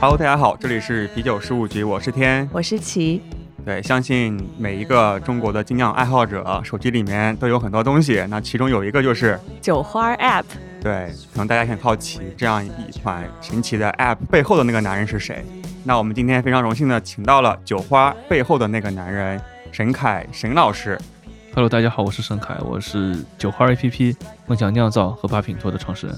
[0.00, 3.22] Hello，大家好，这里是啤酒事务局，我是天，我是齐。
[3.64, 10.44] 对，相信每一个中国的精酿爱好者手机里面都有很多东西，那其中有一个就是酒花 App。
[10.82, 15.44] 对，可能大家很好奇，这样一款神奇的 App 背后的那个男人是谁？
[15.84, 20.98] 那我们今天非常荣幸的请到了酒花背后的那个男人沈凯沈老师。
[21.54, 26.16] Hello，大家好，我是沈凯，我是酒花 APP 梦想酿造和八品托的创始人。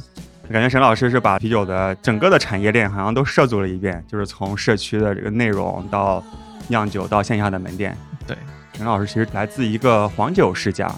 [0.51, 6.23] 感觉沈老师是把啤酒的整个的产业链好像都涉足了一遍，就是从社区的这个内容到
[6.69, 7.97] 酿酒到线下的门店。
[8.27, 8.37] 对，
[8.73, 10.91] 陈老师其实来自一个黄酒世家。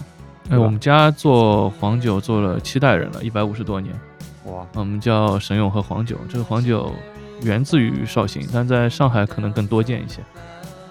[0.49, 3.93] 哎，我们家做黄酒做了七代人了，一百五十多年。
[4.45, 6.93] 哇，我们叫沈永和黄酒，这个黄酒
[7.41, 10.19] 源自于绍兴，但在上海可能更多见一些。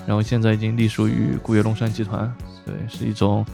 [0.07, 2.31] 然后现在已经隶属于古越龙山集团，
[2.67, 3.47] 对，是一种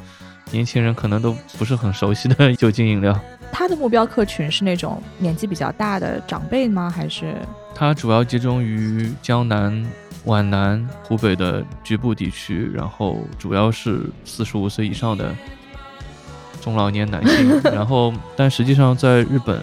[0.50, 3.16] 年轻人可能都不是很熟悉的酒精饮料。
[3.52, 6.90] 他的目标客群是那种年纪比较大的长辈吗？
[6.90, 7.34] 还是？
[7.74, 9.84] 它主要集中于江南、
[10.24, 15.34] 皖南、湖北的局部地区，然后主要是四十五岁以上的
[16.60, 17.60] 中老年男性。
[17.72, 19.62] 然后，但实际上在日本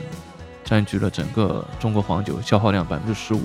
[0.63, 3.41] 占据了整个中国黄酒消耗量百分之十五，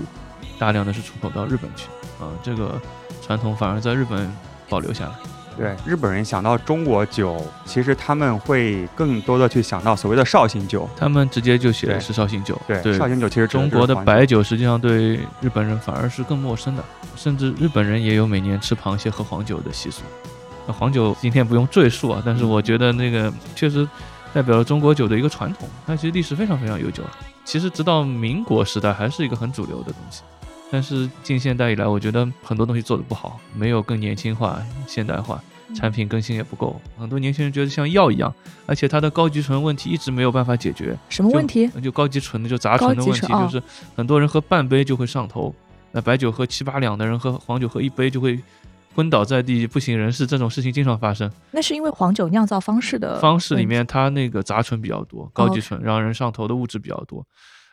[0.59, 1.89] 大量的是出口到日本去。
[2.19, 2.81] 啊，这个
[3.21, 4.31] 传统反而在日本
[4.69, 5.13] 保留下来。
[5.57, 12.61] 对日本人想到中国酒，其实他们会更多的去想到所谓的绍兴酒，他们直接就写的是绍兴酒。
[12.67, 16.85] 对，绍兴酒其实中国的白酒实际上对日本人反而是更陌生的，
[17.17, 20.03] 甚至日本人也有每年吃螃蟹喝黄酒的习俗。
[20.67, 23.87] 那黄酒今天不用赘述啊，但是我觉得那个确实
[24.33, 27.11] 代表了中国酒的一个传统，它其实历史非常非常悠久了。
[27.45, 30.23] 其实直到民国时代还是一个很主流的东西。
[30.73, 35.39] 但是近现代以来，我觉得很多东西做的不好，没有更年轻化、现代化，
[35.75, 36.81] 产品更新也不够。
[36.99, 38.35] 很多年轻人觉得像药一样，
[38.65, 40.99] 而且它的高级醇问题一直没有办法解决。
[41.11, 41.69] 什么问题？
[41.83, 43.63] 就高级醇的就杂醇的问题，就是
[43.95, 45.55] 很多人喝半杯就会上头。
[45.91, 48.41] 那白酒喝七八两的人喝黄酒喝一杯就会
[48.95, 51.31] 昏倒在地、不省人事，这种事情经常发生。
[51.51, 57.23] 那是因为黄酒酿造方式的方式里面，它那个杂醇比较多，高级醇让人上头的物质比较多。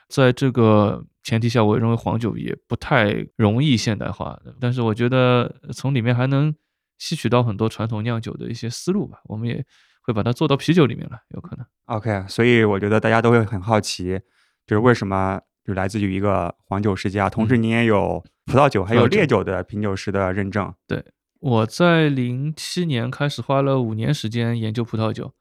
[0.10, 6.54] 在这个前提下，我认为黄酒也不太容易现代化，但是我觉得从里面还能
[6.98, 9.20] 吸取到很多传统酿酒的一些思路吧。
[9.26, 9.64] 我们也
[10.02, 11.66] 会把它做到啤酒里面来，有可能。
[11.86, 14.20] OK，所以我觉得大家都会很好奇，
[14.66, 20.74] 就是为什么就来自于一个黄酒世家，同时你也有葡萄酒还有烈酒的品酒师的认证。
[20.88, 21.06] 对，
[21.40, 25.34] 我在零七年开始花了五年时间研究葡萄酒。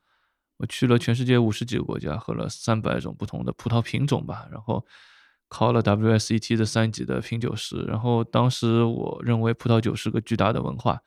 [0.58, 4.84] 我去了全世界五十几个国家，喝了三百种不同的葡萄品种吧，然后
[5.48, 7.76] 考了 WSET 的三级的品酒师。
[7.88, 11.00] 然后当时我认为葡萄酒是个巨大的文化，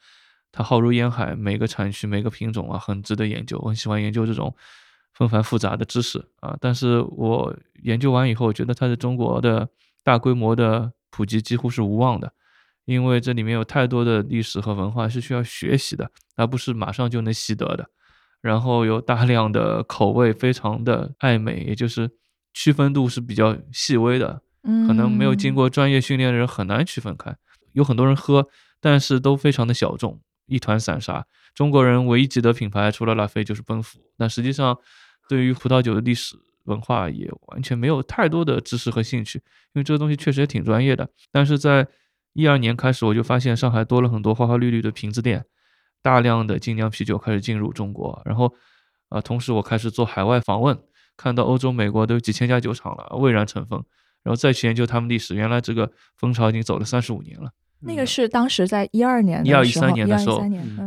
[0.51, 3.59] 它浩如烟海，每个产区、每个品种啊，很值得研究。
[3.59, 4.55] 我很喜欢研究这种
[5.13, 6.57] 纷繁复杂的知识啊。
[6.61, 9.67] 但是我研究完以后，觉得它在中国的
[10.03, 12.31] 大规模的普及几乎是无望的，
[12.85, 17.89] 因为这里面有太多的历史和文化是需要学习的，而不是马上就能习得的。
[18.41, 22.09] 然后有大量的口味非常的暧昧，也就是
[22.53, 24.41] 区分度是比较细微的，
[24.87, 27.35] 可能没有经过专业训练的人很难区分开。
[27.73, 28.47] 有很多人喝，
[28.79, 31.25] 但是都非常的小众，一团散沙。
[31.53, 34.77] 中国人唯一记得品牌除了拉菲就是奔富，但实际上
[35.29, 39.39] 对于葡萄酒的历史文化也完全没有太多的知识和兴趣，
[39.73, 41.09] 因为这个东西确实也挺专业的。
[41.31, 41.87] 但是在
[42.33, 45.45] 一二年开始，我就发现上海多了很多花花绿绿的瓶子店。
[46.01, 48.53] 大量的精酿啤酒开始进入中国，然后，
[49.09, 50.77] 啊，同时我开始做海外访问，
[51.15, 53.83] 看到欧洲、美国都有几千家酒厂了，蔚然成风，
[54.23, 57.51] 然后再去研究他们历史，原来这个风潮已经走了三十五年了。
[57.81, 60.41] 那个是当时在一二年、一二一三年的时候，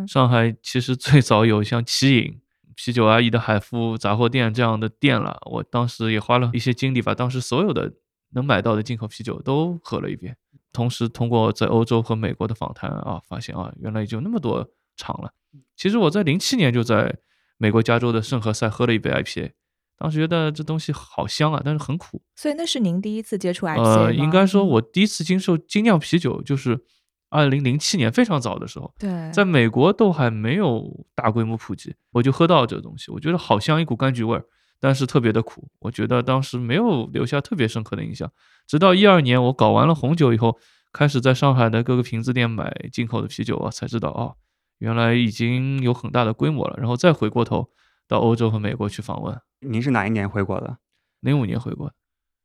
[0.07, 2.41] 上海其实最早有像奇饮、
[2.77, 5.39] 啤酒阿姨的海富杂货店这样的店了。
[5.51, 7.93] 我当时也花了一些精力，把当时所有的
[8.31, 10.37] 能买到的进口啤酒都喝了一遍，
[10.73, 14.69] 同时通过在欧洲和美国的访谈啊，发现啊，原来已经那么多。
[14.97, 15.33] 长了，
[15.77, 17.17] 其实我在零七年就在
[17.57, 19.53] 美国加州的圣何塞喝了一杯 IPA，
[19.97, 22.23] 当时觉得这东西好香啊，但是很苦。
[22.37, 26.85] 所以那是您第一次接触 IPA 呃，应该说我第一次经受精酿啤酒就是
[27.31, 28.93] 二零零七年，非常早的时候。
[28.99, 34.45] 对，在美国都还没有大规模普及，我就喝到这个东西，我觉得好香，一股柑橘味儿，
[34.79, 35.69] 但是特别的苦。
[35.81, 38.31] 我觉得当时没有留下特别深刻的印象。
[38.67, 40.59] 直到一二年我搞完了红酒以后，
[40.93, 44.37] 开始在上海的各个瓶子店买进口的啤酒啊，才知道哦。
[44.79, 47.71] 原来已经有很大的规模了，然后再回过头
[48.09, 49.39] 到欧洲和美国去访问。
[49.61, 50.79] 您是哪一年回国的？
[51.21, 51.91] 零五年回国，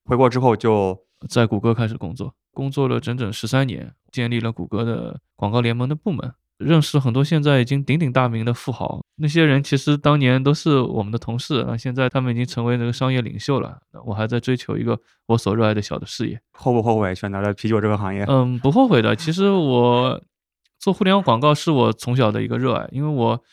[0.06, 0.98] 回国之后就
[1.28, 6.34] 在谷歌开始工作，工作了整整十三年，建立了谷歌的广告联盟的部门。
[6.58, 13.80] 认识很多现在已经鼎鼎大名的富豪，那些人其实当年都是我们的同事那，现在他们已经成为那个商业领袖了。
[14.06, 18.25] 我还在追求一个我所热爱的小的事业，后不后悔选择了啤酒这个行业？
[18.28, 19.16] 嗯，不后悔的。
[19.16, 20.22] 其实我
[20.80, 23.44] 做互联网广告是我从小的一个热爱，因为我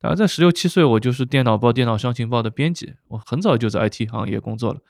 [0.00, 4.80] 大概在十六七岁，我就是电脑报、电脑商情报的编辑，我很早就在 IT 行业工作了。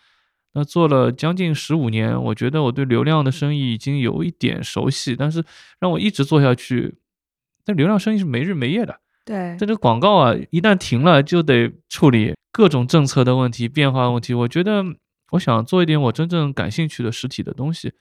[0.52, 5.44] 那做了将近十五年，我觉得我对流量的生意已经有一点熟悉，但是
[5.78, 6.96] 让我一直做下去。
[7.64, 14.32] 但流量生意是没日没夜的，对，但这个广告啊，一旦停了，就得处理各种政策的问题、变化问题。
[14.32, 14.84] 我觉得，
[15.32, 17.92] 我想做一点我真正感兴趣的实体的东西。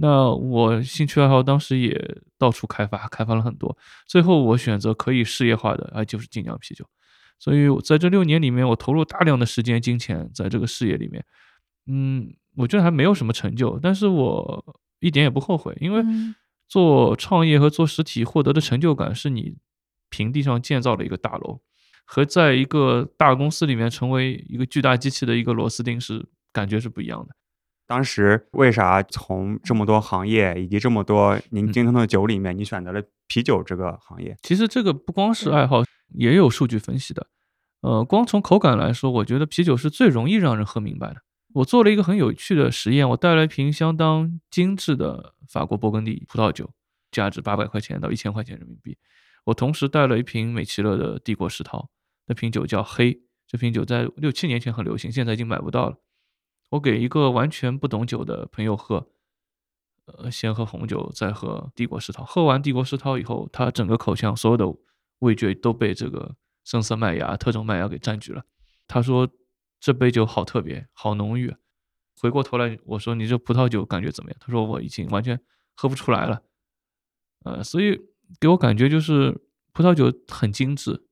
[0.00, 3.76] 那我兴趣爱好当时也到处开发，开发了很多。
[4.06, 6.84] 最后我选择可以事业化的，啊，就是精酿啤酒。
[7.38, 11.24] 所以在这六年里面，我投入大量的时间、金钱在这个事业里面。
[11.86, 16.04] 嗯，我觉得还没有什么成就，但是我一点也不后悔，因为。
[16.70, 19.56] 做创业和做实体获得的成就感，是你
[20.08, 21.58] 平地上建造了一个大楼，
[22.04, 27.34] 和在一个大公司里面成为一个巨大机器的一个螺丝钉是感觉是不一样的。
[27.90, 34.36] 当时为啥从这么多行业以及这么多您精通的酒里面，你选择了啤酒这个行业？
[34.42, 35.82] 其实这个不光是爱好，
[36.14, 37.26] 也有数据分析的。
[37.80, 41.16] 呃，光从口感来说，我觉得啤酒是最容易让人喝明白的。
[41.54, 46.70] 我做了一个很有趣的实验，我带了一瓶相当精致的法国勃艮第葡萄酒，
[47.10, 48.96] 价值八百块钱到一千块钱人民币。
[49.46, 51.88] 我同时带了一瓶美其乐的帝国石涛，
[52.28, 55.96] 那瓶酒叫黑，这瓶酒在六七年前很流行，现在已经买不到了。
[56.70, 59.06] 我给一个完全不懂酒的朋友喝，
[60.06, 62.24] 呃，先喝红酒，再喝帝国世涛。
[62.24, 64.66] 喝完帝国世涛以后，他整个口腔所有的
[65.20, 66.34] 味觉都被这个
[66.64, 68.42] 深色麦芽、特种麦芽给占据了。
[68.88, 69.28] 他说。
[69.82, 71.56] 这杯酒好特别，好浓郁。
[72.20, 75.40] 回过头来，我说：“你这葡萄酒感觉怎么样？”他说：“我已经完全
[75.74, 76.42] 喝不出来了。”
[77.46, 77.98] 呃，所以
[78.38, 79.40] 给我感觉就是
[79.72, 81.06] 葡萄酒很精致。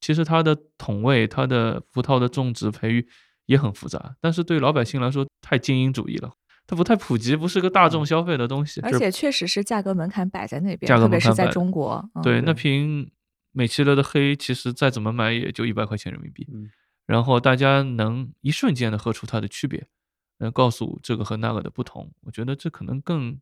[0.00, 3.08] 其实它的桶位、它的葡萄的种植培育
[3.46, 6.32] 也很复杂，但是对老百姓来说太精英主义了，
[6.66, 8.80] 它不太普及，不是个大众消费的东西。
[8.82, 12.08] 而且确实是价格门槛摆在那边，价格门槛在中国。
[12.22, 13.10] 对，那瓶
[13.52, 16.46] 美其乐的黑，其实再怎么买也就一百块钱人民币。
[17.04, 19.86] 然后大家能一瞬间的喝出它的区别，
[20.38, 23.38] 能告诉这个和那个的不同，我觉得这可能更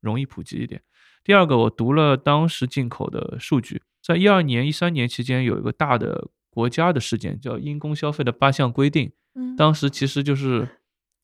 [0.00, 0.82] 容易普及一点。
[1.22, 9.12] 第二个，我读了当时进口的数据，在一二年、一三年期间，有一个大的国家的事件，叫因公消费的八项规定。
[9.34, 10.68] 嗯，当时其实就是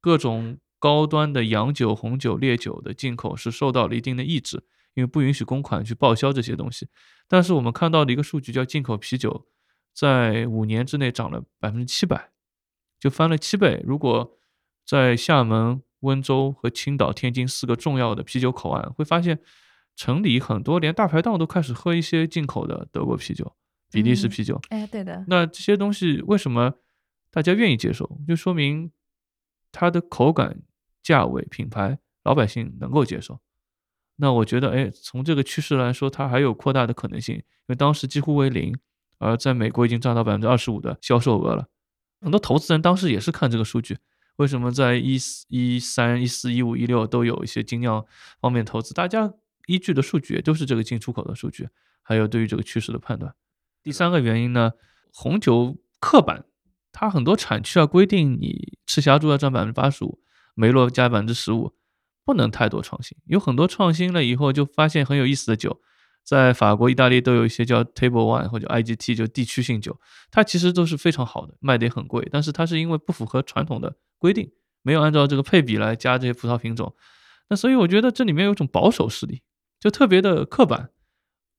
[0.01, 4.63] 各种高端的洋酒、红酒、烈酒的进口是受到了一定的抑制，
[4.95, 6.89] 因为不允许公款去报销这些东西。
[7.29, 9.47] 但是我们看到的一个数据叫进口啤酒。
[9.93, 12.31] 在五年之内涨了百分之七百，
[13.01, 13.83] 就翻了七倍。
[13.85, 14.39] 如果
[14.87, 19.41] 在厦门、温州和青岛、天津四个重要的啤酒口岸，会发现
[19.97, 23.53] 城里很多连大排档都开始喝一些进口的德国啤酒、
[23.91, 24.61] 比利时啤酒。
[24.69, 25.25] 哎，对的。
[25.27, 26.75] 那这些东西为什么
[27.31, 28.19] 大家愿意接受？
[28.27, 28.91] 就说明
[29.73, 30.63] 它的口感、
[31.03, 33.41] 价位、品牌，老百姓能够接受。
[34.17, 38.79] 那我觉得，哎，从这个趋势来说，它还有扩大的可能性，因为当时几乎为零。
[39.23, 41.69] 而在美国已经占到百分之二十五的销售额了，
[42.23, 43.99] 很多投资人当时也是看这个数据。
[44.37, 48.03] 为什么在一四一三一四一五一六都有一些精酿
[48.41, 48.95] 方面投资？
[48.95, 49.31] 大家
[49.67, 51.69] 依据的数据也都是这个进出口的数据，
[52.01, 53.35] 还有对于这个趋势的判断。
[53.83, 54.73] 第三个原因呢，
[55.13, 56.47] 红酒刻板，
[56.93, 60.21] 它很多产区啊规定你赤霞珠要占百分之八十五，
[60.55, 61.75] 梅洛加百分之十五，
[62.25, 63.17] 不能太多创新。
[63.27, 65.81] 有很多创新了以后，就发现很有意思的酒。
[66.23, 69.99] 在法国、意大利都有一些叫 Table One 或者 IGT，就地区性酒，
[70.31, 72.29] 它其实都是非常好的，卖的也很贵。
[72.31, 76.95] 但是它是因为不符合传统的规定，没有按照这个配比来加这些葡萄品种，
[77.49, 79.43] 那所以我觉得这里面有种保守势力，
[79.81, 80.91] 就特别的刻板。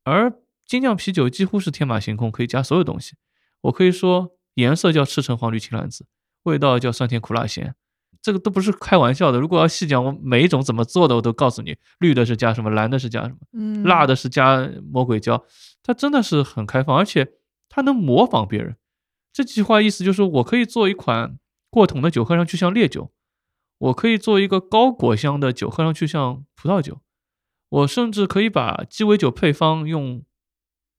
[0.03, 0.31] 而
[0.65, 3.15] 精酿啤酒几乎是天马行空，可以加所有东西。
[3.61, 6.05] 我可以说颜色叫赤橙黄绿青蓝紫，
[6.43, 7.75] 味道叫酸甜苦辣咸。
[8.21, 9.39] 这个都不是开玩笑的。
[9.39, 11.75] 如果要细讲，我每一种怎么做的，我都告诉你。
[11.99, 15.43] 绿的是加什么，蓝的是加什么，嗯，辣的是加魔鬼椒。
[15.81, 17.33] 它真的是很开放，而且
[17.67, 18.77] 它能模仿别人。
[19.33, 21.37] 这句话意思就是，我可以做一款
[21.71, 23.09] 过桶的酒，喝上去像烈酒；
[23.79, 27.01] 我可以做一个高果香的酒，喝上去像葡萄酒。
[27.69, 30.23] 我甚至可以把鸡尾酒配方用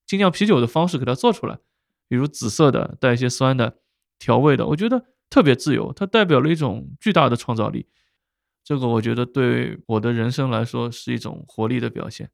[0.06, 1.58] 精酿啤酒的方式给它做出来，
[2.12, 3.78] 比如紫色的，带一些酸的
[4.18, 4.66] 调味的。
[4.66, 5.06] 我觉得。
[5.32, 7.88] 特别自由，它代表了一种巨大的创造力。
[8.62, 12.28] 这个我觉得对我的人生来说是一种活力的表现。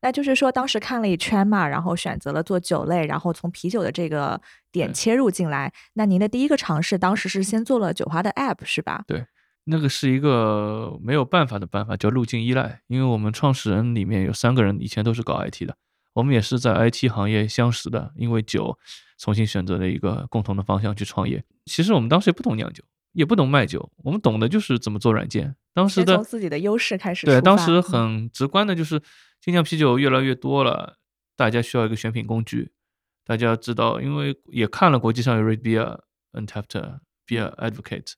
[0.00, 4.40] 那就是说，当时看了一圈嘛，然后选择了做酒类，然后从啤酒的这个
[4.72, 5.70] 点切入进来。
[5.92, 9.04] 那您的第一个尝试，当时是先做了酒花的 app 是吧？
[9.06, 9.26] 对，
[9.64, 12.80] 那个是一个没有办法的办法，叫路径依赖。
[12.86, 15.76] 因为我们创始人里面有三个人以前都是搞 IT 的，
[16.14, 18.78] 我们也是在 IT 行业相识的，因为酒
[19.20, 21.44] 重新选择了一个共同的方向去创业。
[21.66, 25.54] 其实我们当时也不懂酿酒，也不懂卖酒，我们懂的就是怎么做软件。
[25.74, 28.98] 当时的从自己的优势开始对，当时嗯很直观的就是
[29.40, 30.96] 精酿啤酒越来越多了，
[31.36, 32.72] 大家需要一个选品工具。
[33.26, 36.00] 大家知道，因为也看了国际上有 Red Beer、
[36.32, 38.14] Untapped、Beer Advocate，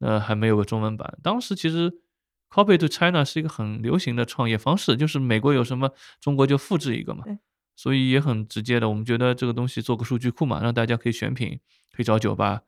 [0.00, 1.18] 呃，还没有个中文版。
[1.22, 1.92] 当时其实
[2.48, 7.38] Copy to China 是一个很流行的创业方式，就是美国有什么，中国就复制一个嘛对。
[7.80, 11.58] 所以也很直接的，我们觉得这个东西做个数据库嘛，让大家可以选品，
[11.90, 12.60] 可以找酒吧，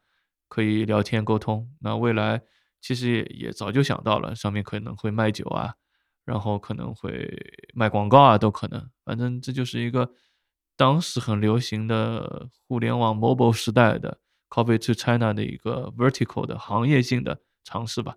[0.49, 1.71] 可以聊天沟通。
[1.81, 2.41] 那未来
[2.81, 5.75] 其实也也早就想到了，上面可能会卖酒啊，
[6.25, 7.31] 然后可能会
[7.75, 8.89] 卖广告啊，都可能。
[9.05, 10.11] 反正这就是一个
[10.79, 18.17] 当时很流行的互联网 mobile 时代的 copy to China 的一个 vertical 的行业性的尝试吧。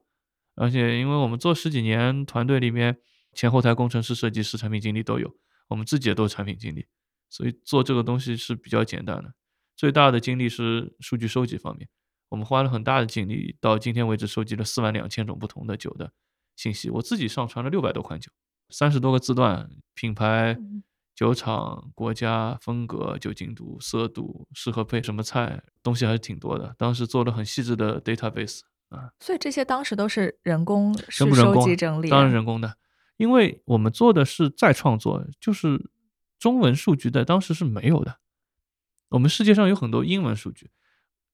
[0.55, 2.95] 而且因为我们做十几年，团队里面
[3.33, 5.35] 前后台工程师、设计师、产品经理都有，
[5.67, 6.85] 我们自己也都是产品经理，
[7.29, 9.33] 所以做这个东西是比较简单的。
[9.75, 11.87] 最大的精力是数据收集方面，
[12.29, 16.11] 我们花了很大的精力，到今天为止收集了四万两千种不同的酒的
[16.55, 16.89] 信息。
[16.89, 18.31] 我自己上传了六百多款酒，
[18.69, 20.81] 三十多个字段，品牌嗯、
[21.13, 26.73] 酒厂、国家、风格、酒精度、色度，适合配什么菜，东西还是挺多的。
[26.77, 32.77] 当时做了很细致的 database 啊，所以这些当时都是人工是收集整理，当然人工的，
[33.17, 35.89] 因为我们做的是再创作，就是
[36.37, 38.19] 中文数据在当时是没有的。
[39.09, 40.71] 我们世界上有很多英文数据，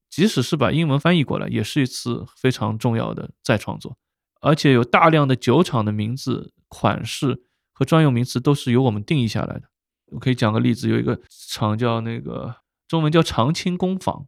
[0.09, 3.97] 即使是把英文翻译过来，也是一次非常重要的再创作，
[4.41, 9.63] 而且有大量的酒厂的名字、款式和专用名词都是由我们定义下来的。
[10.07, 12.57] 我可以讲个例子，有一个厂叫那个
[12.88, 14.27] 中文叫长青工坊，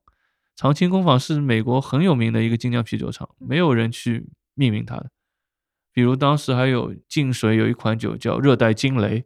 [0.55, 5.11] 长青工坊是美国很有名的一个精酿啤酒厂，没有人去命名它的。
[5.93, 9.25] 比如当时还有净水有一款酒叫热带惊雷，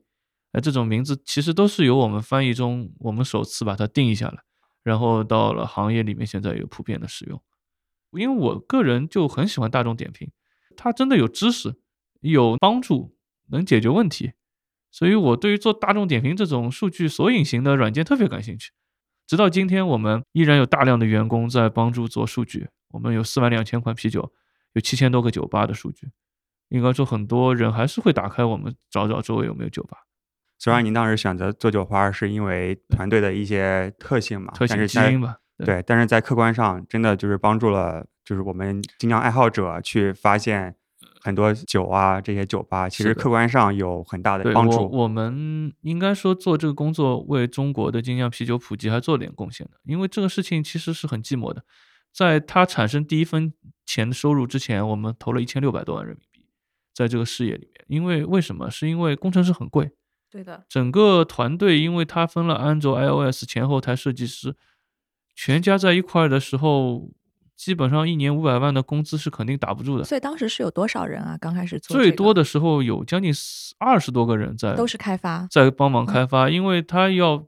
[0.51, 4.43] 那这种名字其实都是由我们翻译中我们首次把它定义下来，
[4.83, 7.41] 然后到了行业里面现在有普遍的使用。
[8.11, 10.29] 因为我个人就很喜欢大众点评，
[10.75, 11.75] 它真的有知识、
[12.21, 13.15] 有帮助，
[13.49, 14.33] 能解决问题，
[14.91, 18.71] 所以我对于做大众点评这种数据索引型的软件特别感兴趣。
[19.27, 22.69] 直到今天，我们依然有大量的员工在帮助做数据。
[22.91, 24.31] 我们有四万两千款啤酒，
[24.73, 26.09] 有七千多个酒吧的数据。
[26.69, 29.99] 应该说，很多人还是会打开我们找找周围有没有酒吧。
[30.59, 40.75] 虽然您当时选择做酒花是因为团队的一些特性嘛，特性基因吧，对，但是在客观上真的就是帮助了，就是我们精酿爱好者去发现
[41.21, 44.77] 很多酒啊这些酒吧，其实客观上有很大的帮助。
[44.77, 51.63] 我我们应该说做这个工作为中国的精酿啤酒普及还做了点贡献的，因为这个事情其实是很寂寞的。
[52.11, 53.53] 在它产生第一分
[53.85, 56.26] 钱的收入之前，我们投了一千六百多万人民币
[56.97, 57.85] 在这个事业里面。
[57.87, 58.71] 因为为什么？
[58.71, 59.91] 是因为工程师很贵，
[60.31, 64.55] 对的，整个团队因为他分了安卓、iOS 前后台设计师，
[65.35, 67.09] 全加在一块儿的时候，
[67.55, 70.03] 基本上一年五百万的工资是肯定打不住的。
[70.03, 71.37] 所以当时是有多少人啊？
[71.39, 73.31] 刚开始做最这个多的时候有将近
[73.79, 77.47] 二十多个人在都是开发，在帮忙嗯开发，因为他要一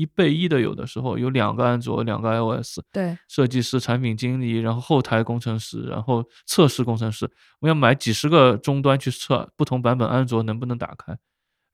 [0.00, 7.30] 一备一的，有的时候有两个安卓，两个 iOS，对，设计师、产品经理，然后后台工程师，然后测试工程师，
[7.60, 11.18] 我要买几十个终端去测不同版本安卓能不能打开，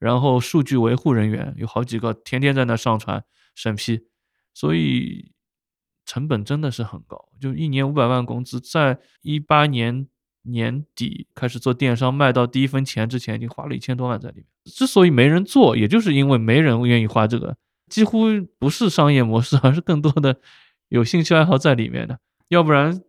[0.01, 3.23] 然后数据维护人员有好几个，天天在那上传
[3.55, 4.01] 审批，
[4.53, 5.31] 所以
[6.05, 10.09] 成本真的是很高，就一年五百万工资，在一八年
[10.43, 14.47] 年底开始做电商，卖到第一分钱之前，已经花了一千多万在里面。
[14.65, 17.57] 之所以没人做，也就是因为没人愿意花这个，
[17.89, 18.27] 几乎
[18.59, 20.37] 不是商业模式，而是更多的
[20.89, 22.19] 有兴趣爱好在里面的。
[22.49, 23.03] 要不然，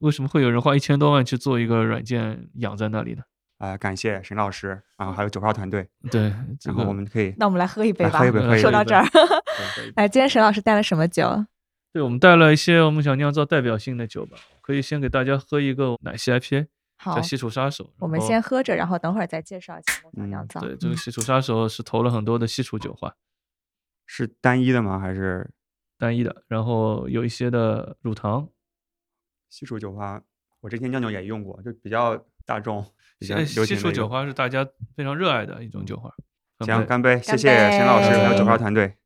[0.00, 3.22] 为什么会有人花一千多万去做一个软件养在那里呢？
[3.58, 8.18] 啊、感谢沈老师，然后还有酒号团队，对， 这然后我们可以那我们来喝一杯吧。
[8.18, 9.04] 喝一杯，喝一杯说到这儿，
[9.96, 11.46] 来，今天沈老师带了什么酒？
[11.92, 16.66] 对，我们带了一些我们想酿造代表性的酒吧，可以先给大家喝一个奶昔 IPA，
[16.98, 17.90] 好叫，西楚杀手。
[18.00, 20.60] 我们先喝着，然后等会儿再介绍一下梦想嗯酿造。
[20.60, 23.14] 对这个嗯西楚杀手是投了很多的西楚酒花，
[24.06, 24.98] 是单一的吗？
[24.98, 25.50] 还是
[25.98, 28.48] 单一的，然后有一些的乳糖。
[29.48, 30.20] 西楚酒花？
[30.60, 32.82] 我之前酿酒也用过，就比较大众，
[33.18, 36.10] 比较现在流行的一个西楚酒花是大家非常热爱的一种酒花。
[36.60, 37.20] 行，干杯！
[37.20, 38.96] 谢谢沈老师还有酒花团队。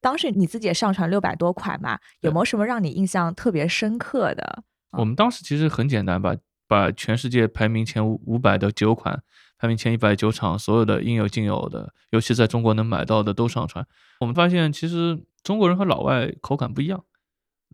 [0.00, 4.64] 当时你自己也上传六百多款嘛，有没有什么让你印象特别深刻的？
[4.92, 6.34] 我们当时其实很简单，吧
[6.66, 9.22] 把全世界排名前五五百的酒款
[9.60, 13.86] 排名前一百酒厂，所有的应有尽有的，尤其在中国能买到的都上传。
[14.20, 17.04] 我们发现，其实中国人和老外口感不一样，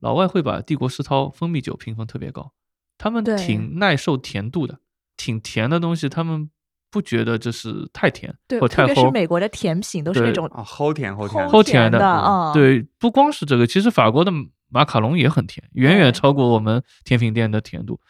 [0.00, 2.50] 老外会把帝国世涛蜂蜜酒评分特别高，
[2.99, 4.81] 他们挺耐受甜度的，
[5.16, 6.50] 挺甜的东西，他们
[6.90, 8.88] 不觉得这是太甜对，或太齁。
[8.88, 14.33] 特别是美国的甜品都是那对种啊，齁甜齁甜，齁甜的的啊，，对，不光是这个，其实法国的
[14.69, 18.00] 马卡龙也很甜，远远超过我们甜品店的甜度。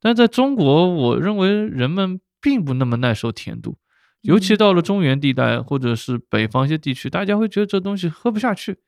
[0.00, 3.78] 但在中国，我认为人们并不那么耐受甜度，
[4.20, 8.80] 尤其嗯到了中原地带或者是北方一些地区，大家会觉得这东西喝不下去。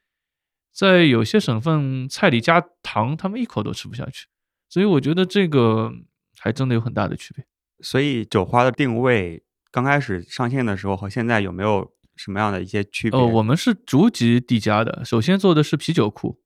[0.75, 4.27] 在有些省份，菜里加糖，他们一口都吃不下去。
[4.69, 5.91] 所以我觉得这个
[6.39, 7.47] 还真的有很大的区别。
[7.81, 13.19] 所以酒花的定位刚开始上线的时候和现在有没有什么样的一些区别？
[13.19, 15.03] 呃，我们是逐级递加的。
[15.03, 16.39] 首先做的是啤酒库，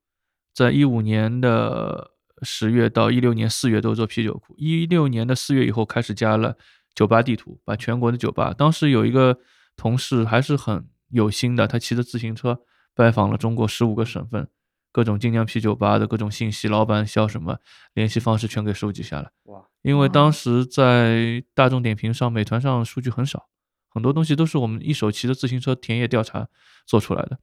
[0.54, 2.12] 在一五年的
[2.42, 6.56] 十月到一六年四月都做啤酒库，一六年的四月以后开始加了
[7.00, 8.52] 酒吧地图，把全国的酒吧。
[8.52, 9.38] 当时有一个
[9.74, 12.60] 同事还是很有心的，他骑着自行车
[12.94, 14.46] 拜访了中国十五个省份，
[14.92, 17.58] 各种精酿啤酒吧的各种信息，老板叫什么，
[17.94, 19.30] 联系方式全给收集下来。
[19.44, 23.48] 哇，因为当时在大众点评上、美团上数据很少，
[23.88, 26.48] 很多东西都是我们一手骑着自行车田野调查
[26.84, 27.38] 做出来的。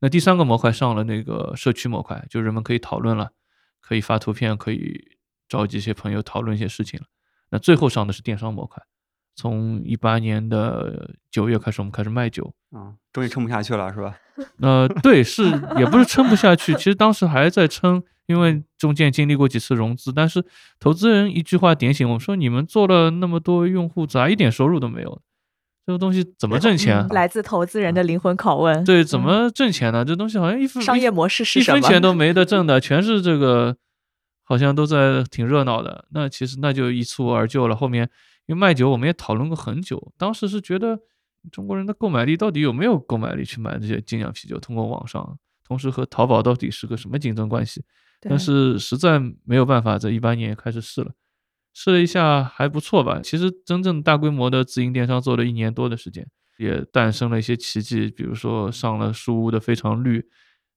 [0.00, 3.32] 那第三个模块上了那个社区模块，就人们可以讨论了，
[3.82, 5.18] 可以发图片，可以
[5.50, 7.04] 召集一些朋友讨论一些事情了。
[7.50, 8.82] 那最后上的是电商模块，
[9.34, 12.52] 从一八年的九月开始，我们开始卖酒。
[12.70, 14.16] 啊，终于撑不下去了是吧？
[14.60, 15.44] 呃，对，是
[15.76, 20.44] 也不是撑不下去，其实当时还在撑，因为中间经历过几次融资，但是
[20.80, 25.20] 投资人一句话点醒我们说：你们做了那么多用户，咋一点收入都没有？
[25.84, 27.08] 这个东西怎么挣钱嗯？
[27.08, 28.84] 来自投资人的灵魂拷问。
[28.84, 30.04] 对，怎嗯么挣钱呢？
[30.04, 31.80] 这东西好像一分商业模式是一什么？
[31.80, 33.76] 分钱都 没得挣的，全是这个，
[34.44, 36.04] 好像都在挺热闹的。
[36.12, 37.74] 那其实那就一蹴而就了。
[37.74, 38.08] 后面
[38.46, 41.00] 因为卖酒，我们也讨论过很久，当时是觉得
[41.50, 44.58] 中国人的购买力到底有没有购买力去买这些精酿啤酒？
[44.58, 47.84] 通过网上，同时和淘宝到底是个什么竞争关系？
[48.20, 51.12] 但是实在没有办法，在一八年也开始试了，
[51.74, 53.20] 试了一下还不错吧。
[53.20, 60.24] 其实真正大规模的自营电商做了一年多的时间，也诞生了一些奇迹，比如说上了书屋的非常绿，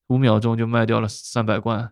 [0.07, 1.91] 五秒钟就卖掉了三百罐。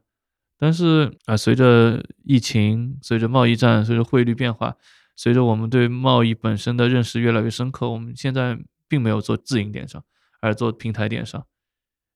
[0.58, 4.76] 但是啊、随着疫情，随着贸易战，随着汇率变化，
[5.16, 10.04] 随着我们对贸易本身的认识越来越深刻，我们现在并没有做自营电商，
[10.42, 11.46] 而做平台电商，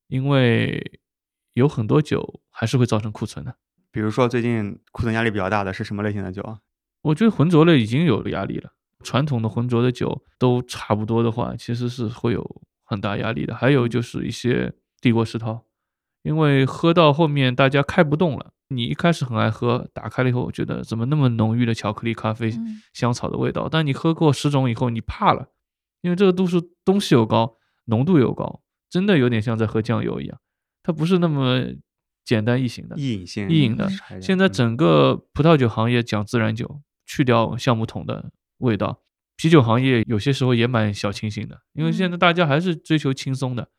[0.08, 1.00] 因为
[1.54, 3.56] 有很多酒还是会造成库存的。
[3.92, 6.60] 比如说最近库存压力比较大的是什么类型的酒啊？
[7.02, 8.72] 我觉得浑浊类已经有压力了，
[9.04, 13.56] 传统的浑浊的酒都差不多的话，其实是会有很大压力的。
[13.56, 15.66] 还有就是一些帝国世涛，
[16.24, 18.54] 因为喝到后面大家开不动了。
[18.70, 23.70] 你一开始很爱喝，打开了以后，我觉得怎么那么浓郁的巧克力、咖啡、嗯香草的味道？
[23.70, 25.48] 但你喝过十种以后，你怕了，
[26.02, 30.40] 因为这个度数东西又高，浓度又高，真的有点像在喝酱油一样，
[30.84, 31.64] 它不是那么
[32.26, 32.98] 简单易行的。
[32.98, 33.90] 易饮性，易饮的
[34.22, 39.02] 现在嗯整个葡萄酒行业讲自然酒，去掉橡木桶的味道，
[39.38, 43.70] 啤酒行业有些时候也蛮小清新的，因为现在大家还是追求轻松的。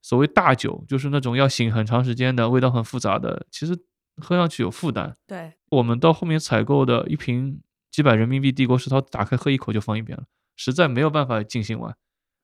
[0.00, 3.76] 所谓大酒，就是那种要醒很长时间的，味道很复杂的，其实
[4.20, 5.16] 喝上去有负担。
[5.26, 10.24] 对，我们到后面采购的一瓶几百人民币帝国世涛，打开喝一口就放一边了，
[10.56, 11.96] 实在没有办法尽兴完。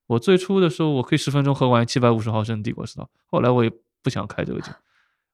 [0.07, 3.71] 我最初的时候，我可以十分钟喝完七百五十毫升帝国世涛，后来我也
[4.03, 4.73] 不想开这个酒。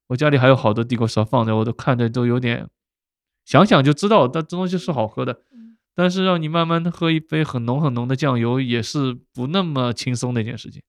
[0.08, 2.68] 我家里还有好多帝国世涛放着，我都看着都有点，
[3.44, 5.32] 想想就知道，但这东西是好喝的。
[5.52, 5.58] 嗯
[5.92, 10.80] 但是让你慢慢的喝一杯很浓很浓的酱油，也是不那么轻松的一件事情。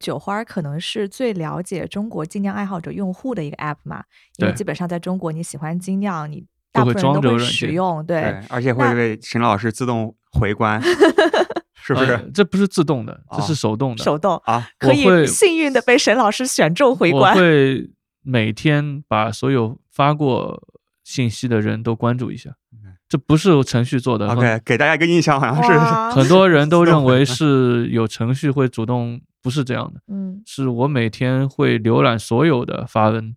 [0.00, 4.02] 酒花可能是最了解中国精酿爱好者用户的一个 app 嘛，
[4.38, 10.80] 因为基本上在中国，你喜欢精酿，你都会大部分人都会使用，对，对，而且会那为沈老师自动回关，
[11.76, 12.30] 是不呃是？
[12.32, 14.02] 这不是自动的，这哦是手动的。
[14.02, 17.34] 手动啊，可我会以幸运的被沈老师选中回我关。
[17.34, 17.90] 会
[18.24, 20.62] 每天把所有发过
[21.04, 22.50] 信息的人都关注一下
[23.10, 24.28] 这不是程序做的。
[24.28, 25.70] 很 OK，给大家一个印象，好像是
[26.16, 33.34] 很多人都认为是有程序会主动，不是这样的，嗯是我每天会浏览所有的发文，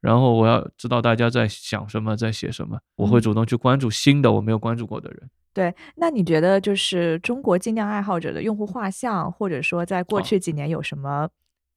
[0.00, 5.30] 然后我要知道大家在想什么，在写什么，我会嗯主动去关注新的我没有关注过的人。
[5.54, 11.28] 对，那你觉得就是中国精酿爱好者的用户画像，或者说在过哦去几年有什么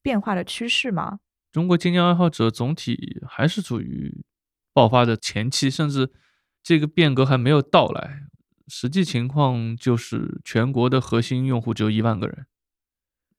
[0.01, 1.19] 变化的趋势吗？
[1.51, 4.23] 中国精酿爱好者总体还是处于
[4.73, 6.09] 爆发的前期，甚至
[6.65, 8.23] 这个变革还没有到来。
[8.67, 12.47] 实际情况就是全国的核心用户只有一万个人，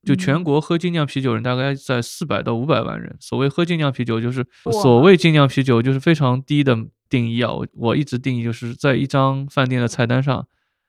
[0.01, 3.17] 就全嗯国喝精酿啤酒人大概在四百到五百万人。
[3.19, 6.77] 所谓喝精酿啤酒，就是所谓精酿啤酒就是非常低的
[7.09, 7.51] 定义啊。
[7.51, 10.47] 我我一直定义就是在一张饭店的菜单上，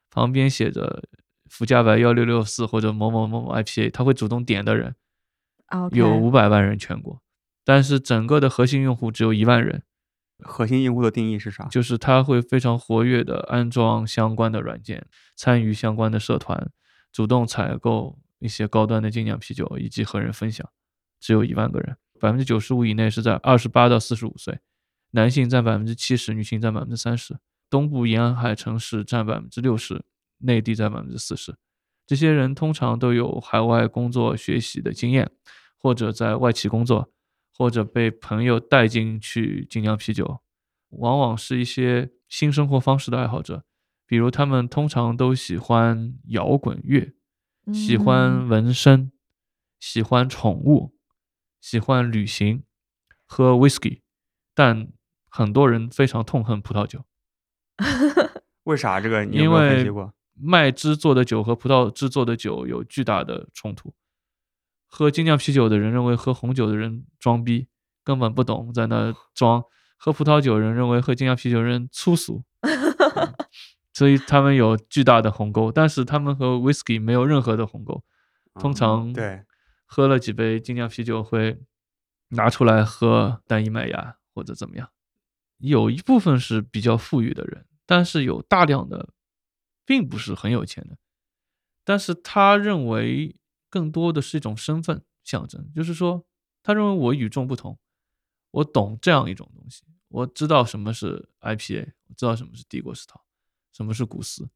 [0.08, 1.02] 旁边写着
[1.50, 4.94] 福加白幺六六四或者某某某某 IPA，他会主动点的人
[5.90, 7.20] 有五百万人全国，
[7.64, 9.82] 但是整个的核心用户只有一万人，
[10.44, 11.64] 核心用户的定义是啥？
[11.66, 16.70] 就是他会非常活跃的安装相关的软件，参与相关的社团，
[17.12, 20.68] 主动采购一些高端的精酿啤酒，以及和人分享，
[21.18, 24.60] 只有一万个人，百分之九十五以内是在二十八到四十五岁，
[25.10, 30.04] 男性占百分之七十，女性占百分之三十，东部沿海城市占百分之六十，
[30.38, 31.56] 内地占百分之四十。
[32.06, 35.30] 这些人通常都有海外工作学习的经验，
[35.76, 37.10] 或者在外企工作，
[37.58, 40.40] 或者被朋友带进去精酿啤酒，
[40.90, 43.64] 往往是一些新生活方式的爱好者，
[44.06, 47.12] 比如他们通常都喜欢摇滚乐，
[47.74, 49.10] 喜欢嗯纹身，
[49.80, 50.94] 喜欢宠物，
[51.60, 52.62] 喜欢旅行，
[53.26, 54.02] 喝 whisky，
[54.54, 54.92] 但
[55.28, 57.04] 很多人非常痛恨葡萄酒，
[58.62, 60.14] 为啥这个你有因没有分为析过？
[60.40, 63.92] 麦汁做的酒和葡萄汁做的酒有巨大的冲突。
[64.88, 67.68] 喝精酿啤酒的人认为喝红酒的人装逼，
[68.02, 69.62] 根本不懂，在那装；
[69.96, 73.34] 喝葡萄酒的人认为喝精酿啤酒的人粗俗， 嗯
[73.92, 75.70] 所以他们有巨大的鸿沟。
[75.72, 78.02] 但是他们和 whisky 没有任何的鸿沟，
[78.54, 79.44] 通嗯常对，
[79.86, 81.60] 喝了几杯精酿啤酒会
[82.28, 84.90] 拿出来喝单一麦芽或者怎么样。
[85.58, 89.08] 有一部分是比较富裕的人，但是有大量的
[89.84, 90.96] 并不是很有钱的，
[91.82, 93.34] 但是他认为
[93.68, 96.24] 更多的是一种身份象征，就是说
[96.62, 97.78] 他认为我与众不同，
[98.50, 103.22] 我懂这样一种东西，我知道什么是 IPA，我知道什么是帝国石涛，
[103.72, 104.48] 什么是古斯，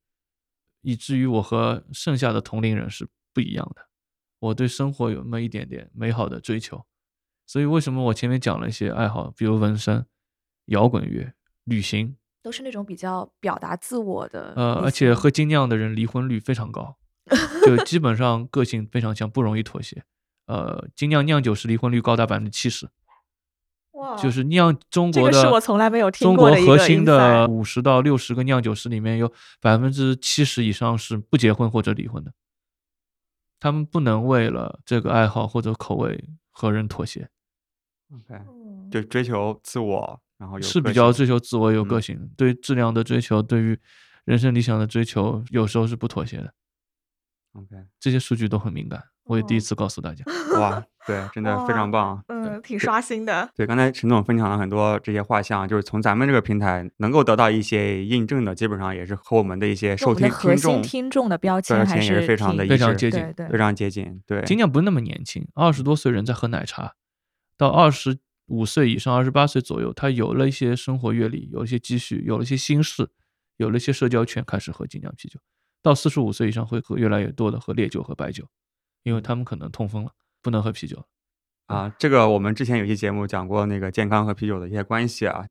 [0.81, 3.89] 以至于我和剩下的同龄人是不一样的。
[4.39, 6.85] 我对生活有那么一点点美好的追求，
[7.47, 10.05] 所以为什么我前面讲了一些爱好，比如纹身、
[10.67, 11.33] 摇滚乐、
[11.65, 16.99] 旅行，都是那种比较表达自我的，呃，而且喝精酿的人离婚率非常高，
[17.65, 20.03] 就基本上个性非常强，不容易妥协。
[20.47, 22.89] 呃，精酿酿酒师离婚率高达百分之七十，
[23.93, 32.33] 哇就是酿中国的这个是我从来没有听中过的一个国核心的五十到六十个酿酒师里面，有百分之七十以上是不结婚或者离婚的。
[33.61, 37.31] 他们不能为了这个爱好或者口味和人妥协
[38.13, 43.79] ，OK，嗯就追求自我，然后有是比较追求自我、有个嗯性，对质量的追求，对于
[44.25, 46.53] 人生理想的追求，有时候是不妥协的。
[47.53, 50.25] OK，这些数据都很敏感，我也第一哦次告诉大家。
[50.59, 52.23] 哇，对，真的非常棒。
[52.29, 53.51] 嗯，挺刷新的。
[53.55, 64.23] 对，刚才陈总分享了很多这些画像，就是从咱们这个平台能够得到一些印证的，基本上也是和我们的一些跟收听听众心听众的标标签也是非常的非常的一致接近对对非常接近。
[64.27, 66.95] 对，精酿不是那么年轻，二十多岁人在喝奶茶，
[67.59, 73.11] 到二十五岁以上，二十八岁左右，他有了一些生活阅历，有了一些积蓄，有了一些心事，
[73.59, 75.39] 有了一些社交圈，开始喝精酿啤酒。
[75.83, 78.45] 到四十五岁以上，会喝越来越多的喝烈酒和白酒，
[79.03, 81.05] 因为他们可能痛风了，不能喝啤酒。
[81.67, 85.47] 啊，这个我们之前有期节目讲过那个健康和啤酒的一些关系啊。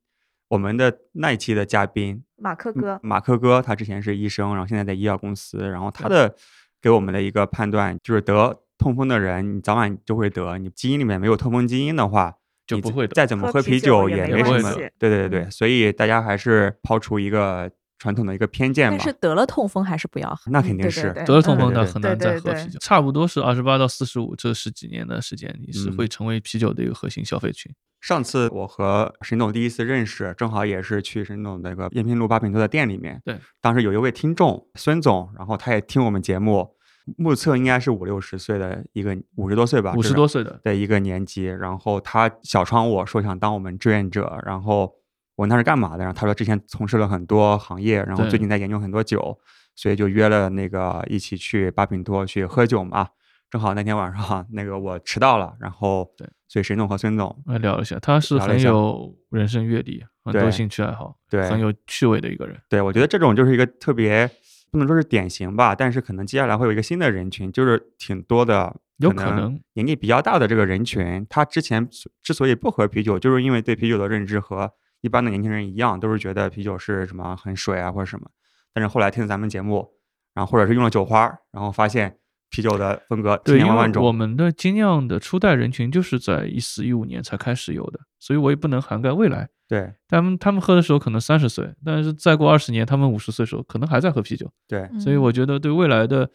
[0.50, 6.36] 我们的那一期的嘉宾嗯马克哥，马克哥，他之前是医生，然后现在在医药公司，然后他的
[6.82, 12.36] 给我们的一个判断就是得痛风的人，你早晚就会得，你基因里面没有痛风基因的话，
[12.68, 14.74] 就不会得再怎么喝喝啤啤酒也也没什么。
[14.74, 19.14] 对对对对，嗯所以大家还是抛出一个传统的一个偏见吧但是。
[19.22, 20.52] 得了痛风还是不要喝。
[20.52, 27.72] 那嗯肯定是对对对得了痛嗯风的很难再对对对喝啤酒，差不多是二十八到四十五这十几年的时间，你是嗯会成为啤酒的一个核心消费群。
[28.00, 33.22] 上次我和沈总第一次认识，正好也是去沈总那个燕平路八品多的店里面。
[33.24, 36.68] 对，当时有一位听众孙总，然后他也听我们节目，
[37.16, 44.92] 目测应该是五六十岁的一个五十多岁吧，五十多岁的，的一个年纪，然后他小窗我说想当我们志愿者，然后
[45.36, 49.38] 我问他是干嘛的，然后他说之前从事了很多行业，然后最近在研究很多酒，
[49.76, 53.08] 所以就约了那个一起去巴品多去喝酒嘛。
[53.50, 62.58] 正好那天晚上那个我迟到了，然后对，所以沈总和孙总来聊一下，他是很有人生阅历，很多兴趣爱好，对很有趣味的一个人。
[62.70, 64.30] 对我觉得这种就是一个特别
[64.72, 68.76] 不能说是典型吧，但是可能接下来会有一个新的人群，就是挺多的。
[68.98, 71.90] 有可可能年纪比较大的这个人群，他之前
[72.22, 78.30] 之所以不喝啤酒，就是因为对啤酒的认知和一般的年轻人一样，都是觉得啤酒是什么很水啊或者什么。
[78.74, 79.90] 但是后来听了咱们节目，
[80.34, 82.18] 然后或者是用了酒花儿，然后发现
[82.50, 84.04] 啤酒的风格千对，因为千万万种。
[84.04, 89.50] 我们的精酿的初代人群就是在一四一五年才开始有的，所以我也不能涵盖未来。
[89.68, 96.30] 对他们他们喝的时候可能三十岁，但是再过二十年，他们五十岁的时候可能还在喝啤酒，对，所以我嗯觉得对未来的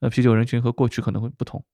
[0.00, 1.64] 呃啤酒人群和过去可能会不同。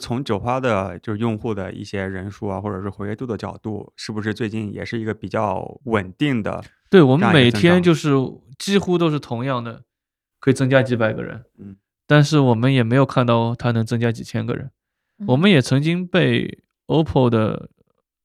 [0.00, 6.64] 从酒花的就是用户的一些人数啊，或者是活跃度的角度，是不是最近也是一个比较稳定的？
[6.88, 8.10] 对我们每天就是
[8.58, 9.84] 几乎都是同样的，
[10.40, 11.44] 可以增加几百个人。
[11.58, 14.70] 嗯，但是我们也没有看到它能增加几千个人。
[15.26, 17.68] 我们也曾经被 OPPO 的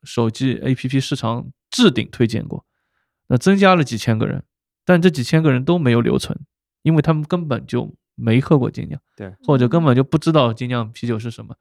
[0.04, 2.66] 手机 APP 市场置顶推荐过，
[3.28, 4.44] 那增加了几千个人，
[4.86, 6.40] 但这几千个人都没有留存，
[6.84, 11.56] 因为他们根本就没喝过精酿，对，或者根本就不知道精酿啤酒是什么，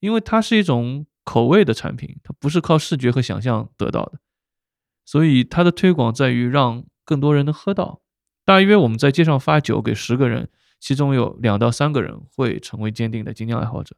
[0.00, 4.18] 因为它是一种口味的产品，它不是靠视觉和想象得到的，
[5.04, 8.00] 所以它的推广在于让更多人能喝到。
[8.44, 10.48] 大约我们在街上发酒给十个人，
[10.80, 13.94] 其中有两到三个人会成为坚定的精酿爱好者。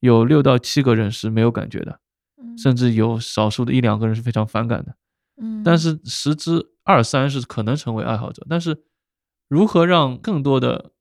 [0.00, 2.00] 有六到七个人是没有感觉的，
[2.58, 4.96] 甚至有少数的一两个人是非常反感的。
[5.40, 8.44] 嗯，但是十之二三是可能成为爱好者。
[8.48, 8.84] 但是
[9.48, 10.92] 如何让更多的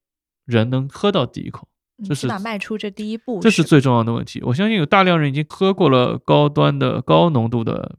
[0.45, 1.67] 人能喝到第一口，
[2.07, 4.41] 这是起码迈出这第一步，这是最重要的问题。
[4.43, 7.97] 我相信有大量人已经喝过了高端的高浓度的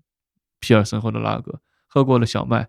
[0.61, 2.69] 皮尔森或者拉格，喝过了小麦，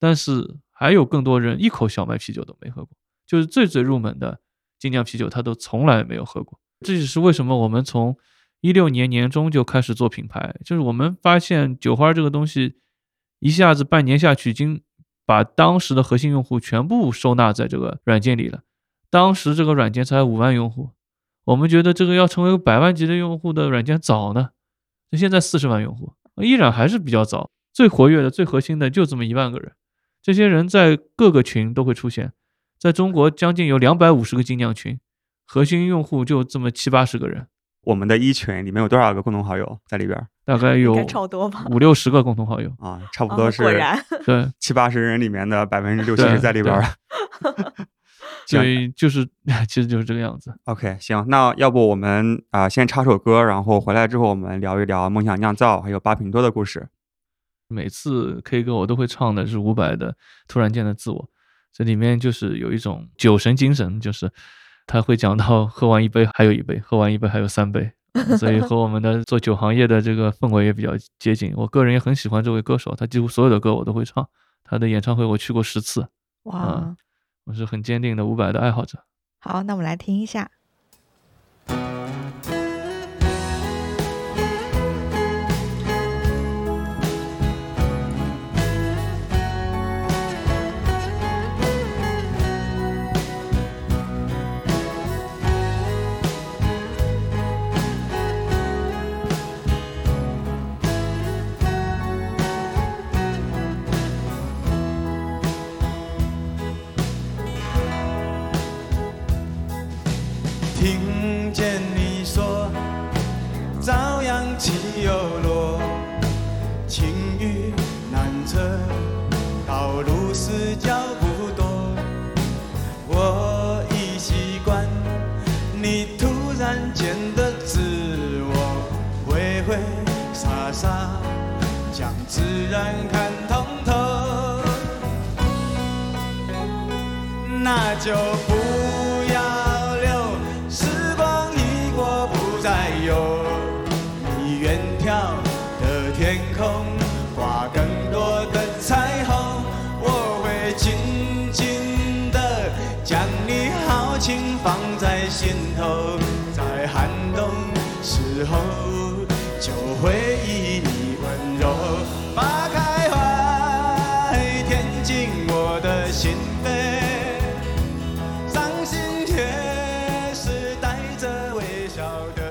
[0.00, 4.40] 但是还有更多人一口小麦啤酒都没喝过，就是最最入门的
[4.78, 6.58] 精酿啤酒，他都从来没有喝过。
[6.80, 8.16] 这也是为什么我们从
[8.60, 12.76] 一六年年中就开始做品牌，就是我们发现酒花这个东西，
[13.40, 14.80] 一下子半年下去，已经
[15.26, 18.62] 把当时的核心用户全部收纳在这个软件里了。
[19.10, 20.90] 当时这个软件才五万用户，
[21.44, 24.50] 我们觉得这个要成为百万级的用户的软件早呢。
[25.10, 27.50] 那现在四十万用户，依然还是比较早。
[27.72, 29.72] 最活跃的、最核心的就这么一万个人，
[30.20, 32.32] 这些人在各个群都会出现，
[32.78, 34.98] 在中国将近有两百五十个精酿群。
[35.46, 37.46] 核心用户就这么七八十个人，
[37.84, 40.28] 我们的一群里面有多少个共同好友在里边？
[40.44, 46.82] 大概有超多吧，五六十个共同好友啊，差不多是果然对七八十人里面的百分之六七十在里边。
[48.56, 49.28] 所以就是
[49.68, 50.54] 其实就是这个样子。
[50.64, 56.88] OK，行，那要不我们啊先插首歌，然后回来之后我们聊一聊梦想酿造还有八品多的故事。
[57.68, 60.12] 每次 K 歌我都会唱的是伍佰的
[60.48, 61.18] 《突然间的自我》，
[61.72, 64.30] 这里面就是有一种酒神精神，就是。
[64.90, 67.92] 他会讲到喝完一杯还有一杯，喝完一杯还有三杯，
[68.40, 71.52] 所以和我们的做酒行业的这个氛围也比较接近。
[71.54, 74.26] 我个人也很喜欢这位歌手，他几乎所有的歌我都会唱。
[74.64, 76.08] 他的演唱会我去过十次，
[76.44, 76.96] 哇，
[77.48, 79.06] 我是很坚定的伍佰的爱好者。
[79.40, 80.50] 好，那我们来听一下。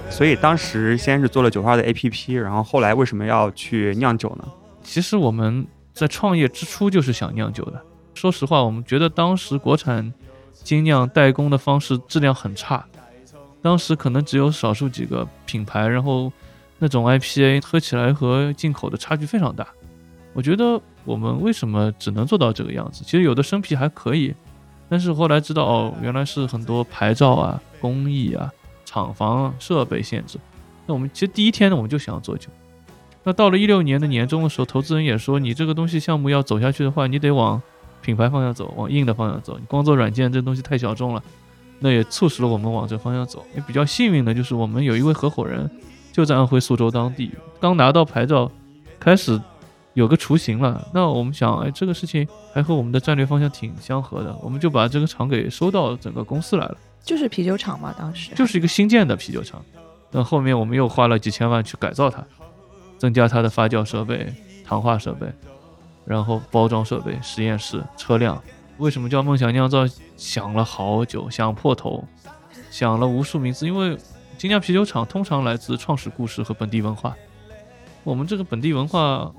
[0.09, 4.47] 所以当时先是做了酒花的 APP，然后后来为什么要去酿酒呢？
[4.83, 7.81] 其实我们在创业之初就是想酿酒的。
[8.15, 10.11] 说实话，我们觉得当时国产
[10.53, 12.83] 精酿代工的方式质量很差，
[13.61, 16.31] 当时可能只有少数几个品牌，然后
[16.79, 19.67] 那种 IPA 喝起来和进口的差距非常大。
[20.33, 23.03] 我觉得我们为什么只能做到这个样子？
[23.03, 24.33] 其实有的生啤还可以，
[24.89, 28.51] 但是后来知道哦，原来是很多牌照啊、工艺啊。
[28.87, 30.39] 厂房设备限制，
[30.85, 32.47] 那我们其实第一天呢，我们就想要做酒。
[33.25, 37.61] 那到了一六年的年终的时候，投资人也说，你这个东西项目要走下去的话，你得往
[38.01, 39.57] 品牌方向走，往硬的方向走。
[39.59, 41.21] 你光做软件这东西太小众了。
[41.79, 43.45] 那也促使了我们往这方向走。
[43.53, 45.69] 也比较幸运的就是我们有一位合伙人
[46.13, 48.49] 就在安徽宿州当地，刚拿到牌照，
[48.97, 49.37] 开始
[49.93, 50.87] 有个雏形了。
[50.93, 56.77] 那我们想，哎，这个事情还和我们的战略方向挺相合的，我们就把这个厂给收到整个公司来了。
[57.03, 59.63] 就是啤酒厂嘛，当时就是一个新建的啤酒厂，
[60.11, 62.23] 但后面我们又花了几千万去改造它，
[62.97, 64.33] 增加它的发酵设备、
[64.65, 65.27] 糖化设备，
[66.05, 68.41] 然后包装设备、实验室、车辆。
[68.77, 69.85] 为什么叫梦想酿造？
[70.17, 72.03] 想了好久，想破头，
[72.69, 73.97] 想了无数名字，因为
[74.37, 77.15] 精酿啤酒厂通常来自创始故事和本地文化，
[78.03, 79.31] 我们这个本地文化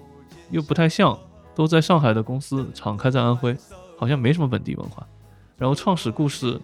[0.51, 1.17] 又不太像，
[1.55, 3.57] 都在上海的公司，厂开在安徽，
[3.97, 5.07] 好像没什么本地文化。
[5.57, 6.61] 然后创始故事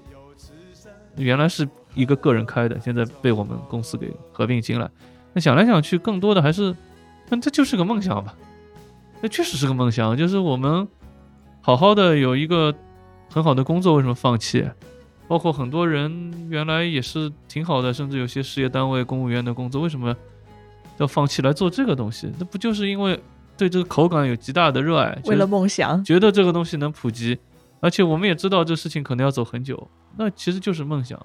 [1.16, 4.90] 原来是一个个人开的，现在被我们公司给合并进来。
[5.32, 6.74] 那想来想去，更多的还是，
[7.28, 8.34] 那这就是个梦想吧。
[9.20, 10.86] 那确实是个梦想，就是我们
[11.60, 12.74] 好好的有一个
[13.30, 14.64] 很好的工作，为什么放弃？
[15.26, 20.14] 包括很多人原来也是挺好的，甚至有些事业单位、公务员的工作，为什么
[20.98, 22.30] 要放弃来做这个东西？
[22.38, 23.18] 那不就是因为
[23.56, 27.38] 对这个口感有极大的热爱，为了梦想，觉得这个东西能普及，
[27.84, 31.20] 而且我们也知道这事情可能要走很久，那其实就是梦想。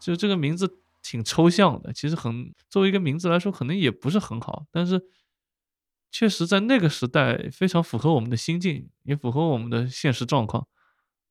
[0.00, 5.02] 就这个名字挺抽象的，其实很作为一个名字来说，可能也不是很好，但是
[6.10, 10.66] 确实在那个时代非常符合我们的心境，也符合我们的现实状况。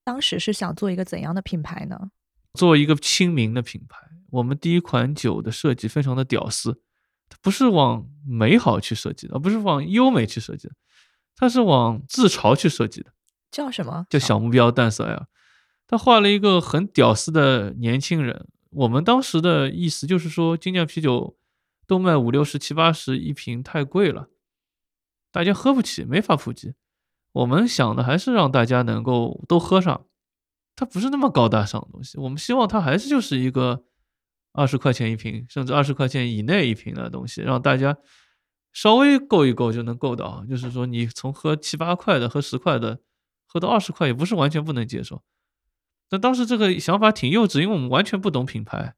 [0.04, 2.12] 当时是想做一个怎样的品牌呢？
[2.54, 3.98] 做一个亲民的品牌。
[4.30, 6.84] 我们第一款酒的设计非常的屌丝，
[7.28, 10.76] 它不是往美好去设计的，而不是往优美去设计的，
[11.36, 13.12] 它是往自嘲去设计的。
[13.56, 14.06] 叫什么？
[14.10, 15.28] 叫小目标淡色 L。
[15.88, 18.48] 他画了一个很屌丝的年轻人。
[18.72, 21.38] 我们当时的意思就是说，精酿啤酒
[21.88, 24.28] 都卖五六十、七八十一瓶，太贵了，
[25.32, 26.74] 大家喝不起，没法普及。
[27.32, 30.06] 我们想的还是让大家能够都喝上，
[30.76, 32.18] 它不是那么高大上的东西。
[32.18, 33.86] 我们希望它还是就是一个
[34.52, 37.98] 二十块钱一瓶，甚至二十块钱以内一瓶的东西，让大家
[38.74, 40.44] 稍微够一够就能够到。
[40.50, 43.00] 就是说，你从喝七八块的、喝十块的，
[43.46, 45.24] 喝到二十块，也不是完全不能接受。
[46.10, 48.96] 但当时这个想法挺幼稚，因为我们完全不懂品牌，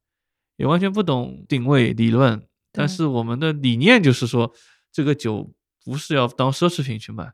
[0.56, 2.48] 也完全不懂定位理论。
[2.72, 4.54] 但是我们的理念就是说，
[4.92, 7.34] 这个酒不是要当奢侈品去卖。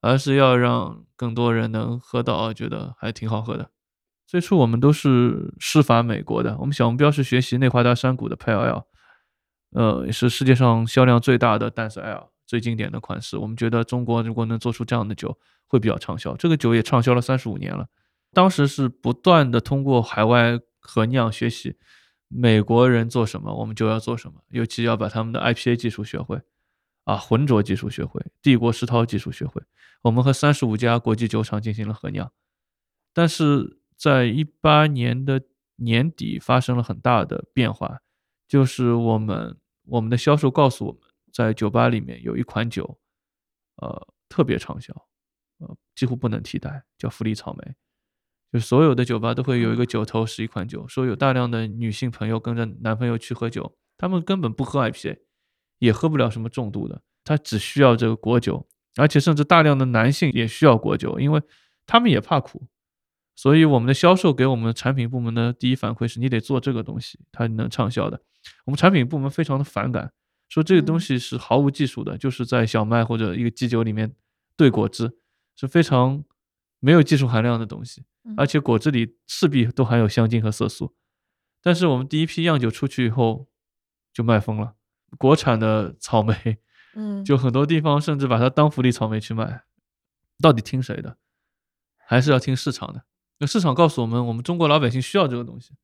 [0.00, 3.72] 而是要让更多人能喝到，觉得还挺好喝的。
[4.28, 8.84] 最初我们都是师法美国的，我们小目标是学习内华达山谷的 Pale Ale，
[9.72, 13.38] 呃，也是世界上销量最大的淡色 Ale，最经典的款式。
[13.38, 16.34] 我们觉得中国如果能做出这样的酒，会比较畅销。
[16.34, 17.86] 这个酒也畅销了三十五年了。
[18.32, 21.76] 当时是不断的通过海外和酿学习，
[22.26, 26.40] 美国人做什么，我们就要做什么，尤其要把他们的 IPA 技术学会。
[27.04, 29.62] 啊，浑浊技术学会，帝国石涛技术学会，
[30.02, 32.30] 我们和三十五家国际酒厂进行了合酿，
[33.14, 35.40] 但是在一八年的
[35.76, 38.00] 年底发生了很大的变化，
[38.46, 39.56] 就是我们
[39.86, 41.00] 我们的销售告诉我们
[41.32, 42.98] 在酒吧里面有一款酒，
[43.76, 44.92] 呃，特别畅销，
[45.58, 47.74] 呃，几乎不能替代，叫福利草莓，
[48.52, 55.18] 就所有的酒吧都会有一个酒头是一款酒，说有大量的女性朋友跟着男朋友去喝酒，他们根本不喝 IPA。
[55.80, 61.40] 也喝不了什么重度的，他只需要这个果酒，而且甚至大量的男性也需要果酒，因为
[61.86, 62.66] 他们也怕苦。
[63.36, 68.20] 所以我们的销售给我们产品部门的第一反馈是你得做这个东西，它能畅销的。
[68.64, 70.12] 我们产品部门非常的反感，
[70.48, 74.14] 说这个东西是毫无技术的，就是在小麦或者一个基酒里面
[74.56, 75.18] 兑果汁，
[75.56, 76.24] 是非常
[76.80, 78.04] 没有技术含量的东西，
[78.36, 80.94] 而且果汁里势必都含有香精和色素。
[81.60, 83.48] 但是我们第一批样酒出去以后
[84.12, 84.74] 就卖疯了。
[85.16, 86.58] 国产的草莓，
[86.94, 89.64] 嗯，就很多地方甚至把它当福利草莓去卖，
[90.40, 91.18] 到底听谁的？
[91.96, 93.04] 还是要听市场的？
[93.38, 95.74] 那市场告诉我们，我们中国老百姓需要这个东西，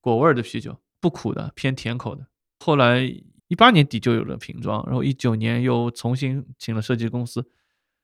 [0.00, 2.26] 果味儿的啤酒，不苦的，偏甜口的。
[2.58, 3.02] 后来
[3.50, 7.44] 一八年底就有了瓶装，然后一九年又重新请了设计公司，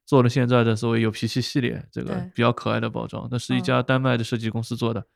[0.05, 3.27] 做了现在的所谓有脾气系列，这个比较可爱的包装。
[3.31, 5.07] 那是一家丹麦的设计公司做的，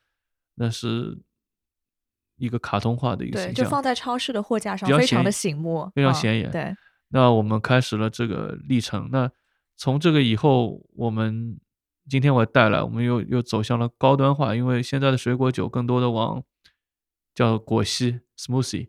[0.55, 1.19] 那是。
[2.43, 6.51] 一个卡通化的一个形象，就放在超市的货架上，非常的醒目，非常显眼。
[6.51, 6.75] 对，
[7.09, 9.11] 那我们开始了这个历程。
[9.13, 9.31] 那
[9.77, 11.61] 从这个以后，我们
[12.09, 16.43] 今天我带来，我们又又走向了高端化，因为现在的水果酒更多的往
[17.35, 18.89] 叫果昔 （smoothie）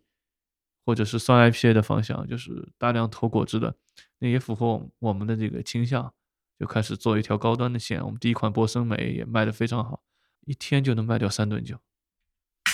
[0.86, 3.76] 或者是酸 IPA 的方向，就是大量投果汁的，
[4.20, 6.13] 那也符合我们的这个倾向，
[6.60, 8.04] 就开始做一条高端的线。
[8.04, 10.02] 我们第一款波森美也卖的非常好，
[10.46, 11.78] 一天就能卖掉三吨酒。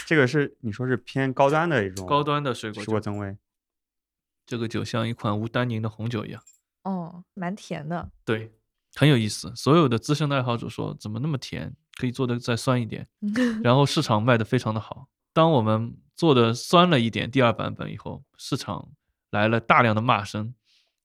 [0.05, 3.37] 这个是你说是偏高端的一种高端的水果水果增味，
[4.45, 6.41] 这个酒像一款无单宁的红酒一样，
[6.83, 8.53] 哦，蛮甜的，对，
[8.95, 9.53] 很有意思。
[9.55, 11.75] 所有的资深的爱好者说，怎么那么甜？
[11.97, 13.07] 可以做的再酸一点。
[13.63, 15.07] 然后市场卖的非常的好。
[15.33, 18.89] 当我们做的酸了一点，第二版本以后，市场
[19.31, 20.53] 来了大量的骂声，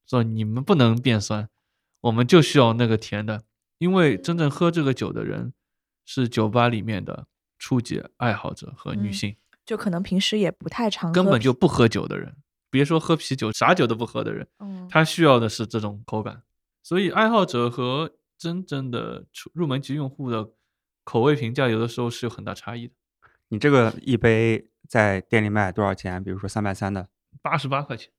[0.05, 1.49] 说你们不能变酸，
[2.01, 3.45] 我们就需要那个甜的，
[3.79, 5.53] 因为真正喝这个酒的人
[6.05, 7.29] 是酒吧里面的。
[7.65, 12.35] 初级爱好者和女性，就可能平时也不太常，根本就不喝酒的人，
[12.71, 16.43] 别说喝啤酒，啥酒都不喝的人，嗯，他需要的是这种口感。
[16.83, 20.51] 所以，爱好者和真正的入门级用户的
[21.05, 22.95] 口味评价，有的时候是有很大差异的。
[23.53, 26.25] 你这个一杯在店里卖多少钱？
[26.25, 27.07] 比如说三百三的
[27.43, 28.11] 八十八块钱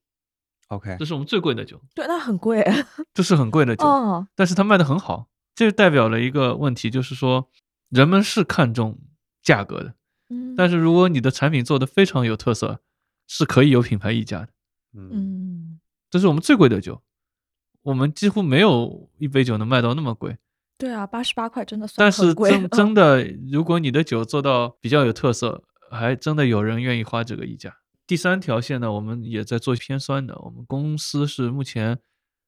[0.68, 2.64] ，，OK，这是我们最贵的酒，对，那很贵
[3.12, 4.28] 这是很贵的酒，哦。
[4.36, 7.50] 但是它卖的很好，这代表了一个问题，就是说
[7.88, 8.96] 人们是看重
[9.42, 9.94] 价格的，
[10.28, 12.80] 嗯，但是如果你的产品做的非常有特色，
[13.26, 14.48] 是可以有品牌溢价的。
[14.92, 15.80] 嗯，嗯，
[16.10, 17.02] 这是我们最贵的酒，
[17.82, 20.38] 我们几乎没有一杯酒能卖到那么贵。
[20.84, 22.34] 对啊，八十八块真的算但是。
[22.34, 27.74] 真真 的，如果你的酒做到比较有特色，还真的有人愿意花这个溢价。
[28.06, 30.38] 第三条线呢，我们也在做偏酸的。
[30.40, 31.98] 我们公司是目前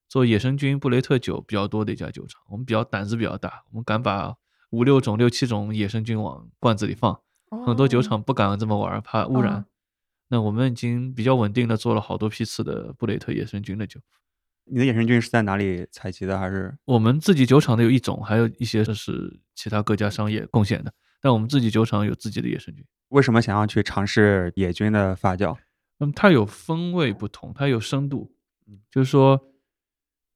[0.07, 2.39] 做野生菌、布雷特酒比较多的一家酒厂。
[2.49, 4.35] 我们比较胆子比较大，我们敢把
[4.69, 7.19] 五六种、六七种野生菌往罐子里放。
[7.65, 9.55] 很多酒哦厂不敢这么玩儿，怕污染。
[9.55, 9.65] 嗯
[10.29, 14.01] 那我们已经比较稳定的做了好多批次的布雷特野生菌的酒。
[14.69, 16.37] 你的野生菌是在哪里采集的？
[16.37, 20.93] 还是我们自己酒厂的有一种，还有一些是其他各家商业贡献的。
[21.21, 22.85] 但我们自己酒厂有自己的野生菌。
[23.09, 25.57] 为什么想要去尝试野菌的发酵？
[25.97, 28.31] 那么它有风味不同，它有深度，
[28.91, 29.41] 就是说，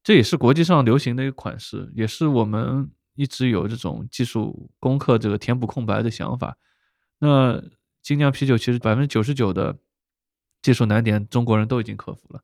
[0.02, 6.56] 这也是国际上流行的一个款式，也是我们一直有这种技术攻克这个填补空白的想法。
[7.18, 7.62] 那
[8.00, 9.78] 精酿啤酒其实百分之九十九的
[10.62, 12.42] 技术难点，中国人都已经克服了。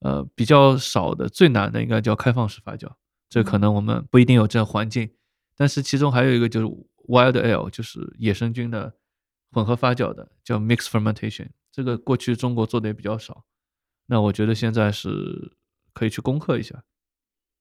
[0.00, 2.88] 呃，比较少的最难的应该叫开放式发酵，
[3.28, 5.10] 这可能我们不一定有这环境，
[5.56, 6.66] 但是其中还有一个就是
[7.08, 8.94] wild ale，就是野生菌的
[9.50, 11.48] 混合发酵的，叫 mix fermentation。
[11.72, 13.44] 这个过去中国做的也比较少，
[14.06, 15.56] 那我觉得现在是
[15.92, 16.84] 可以去攻克一下。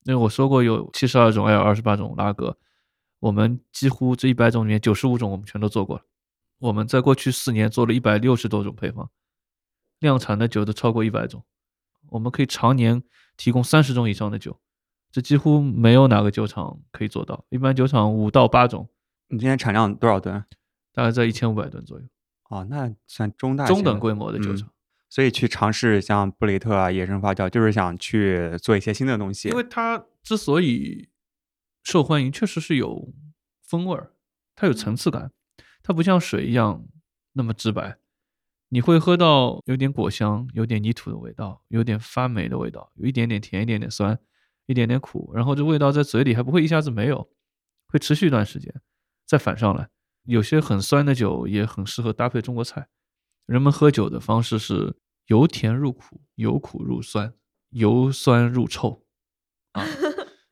[0.03, 2.57] 因为我说过有七十二种 L 二十八种拉格，
[3.19, 6.03] 我们几乎这一百种里面九十五种我们全都做过了。
[6.59, 9.09] 我们在过去四年做了一百六十多种配方，
[9.99, 11.43] 量产的酒都超过一百种。
[12.09, 13.03] 我们可以常年
[13.35, 14.59] 提供三十种以上的酒，
[15.11, 17.45] 这几乎没有哪个酒厂可以做到。
[17.49, 18.89] 一般酒厂五到八种，
[19.29, 20.43] 你今天产量多少吨？
[20.93, 22.05] 大概在一千五百吨左右，
[22.49, 24.69] 哦，那算中大中等规模的酒嗯厂。
[25.09, 29.47] 所以去尝试像布雷特啊、野生发酵，就是想去做一些新的东西。
[29.47, 31.07] 因为它之所以
[31.83, 33.13] 受欢迎，确实是有
[33.61, 34.11] 风味儿，
[34.55, 35.31] 它有层次感，
[35.81, 36.85] 它不像水一样
[37.33, 37.99] 那么直白。
[38.69, 44.19] 你会喝到有点果香，有点泥土的味道，有点发霉的味道，有一点点甜，一点点酸，
[44.65, 47.29] 一点点苦，然后这味道在嘴里还不会一下子没有，
[47.87, 48.81] 会持续一段时间，
[49.25, 49.89] 再反上来。
[50.23, 52.89] 有些很酸的酒也很适合搭配中国菜。
[53.45, 54.97] 人们喝酒的方式是
[55.27, 57.33] 由甜入苦，由苦入酸，
[57.69, 59.05] 由酸入臭，
[59.71, 59.85] 啊，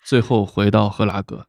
[0.06, 1.48] 最后回到喝拉格。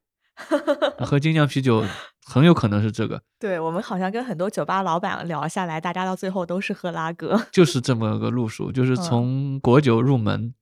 [0.99, 1.85] 那喝精酿啤酒
[2.27, 7.47] 很有可能是这个，对我们好像跟很多酒吧老板聊下来，大家到最后都是喝拉格。
[7.51, 10.55] 就 是这么个路数，就是嗯从果酒入门，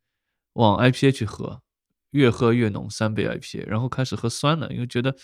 [0.54, 1.60] 往 IPA 去喝，
[2.10, 5.16] 越喝越浓，三杯 IPA，然后开始喝酸的，因为觉得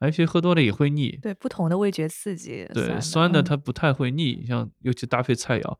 [0.00, 5.76] IPA 喝多了也会腻，对不同的味觉刺激，对，酸嗯的它不太会腻，像尤其搭配菜肴，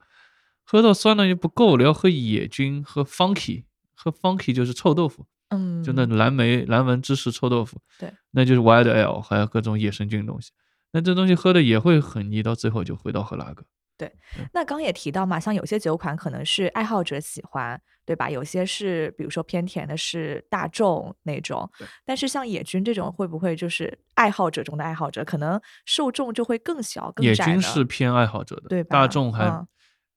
[0.65, 3.65] 喝到酸的又不够了，要喝野菌，喝 funky，
[3.95, 10.51] 喝 funky 就是臭豆腐，嗯，就那种蓝莓、蓝纹芝士臭豆腐，对，那就是 wild ale，还有各种野生菌的东西，
[10.93, 13.65] 那这东西喝的也会很腻，到最后就回到喝拉格。
[13.99, 14.11] 对
[14.55, 18.31] 那刚也提到嘛，像有些酒款可能是爱好者喜欢，对吧？
[18.31, 21.87] 有些是比如说偏甜的，是大众那种对。
[22.07, 29.67] 但是像野菌这种，会不会就是爱好者中的爱好者，可能受众就会更小、更野窄野菌是偏爱好者的，对吧大众还，嗯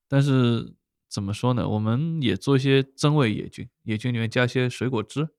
[0.07, 0.73] 但是
[1.13, 1.69] 怎么说呢？
[1.69, 5.29] 我们也做一些增味野菌，野菌里面加一些水果汁、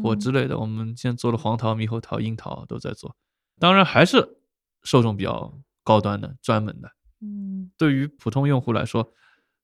[0.00, 0.56] 果嗯汁类的。
[0.56, 3.16] 我们现在做了黄桃、猕猴桃、樱桃都在做，
[3.58, 4.38] 当然还是
[4.84, 6.92] 受众比较高端的、专门的。
[7.20, 9.12] 嗯对于普通用户来说，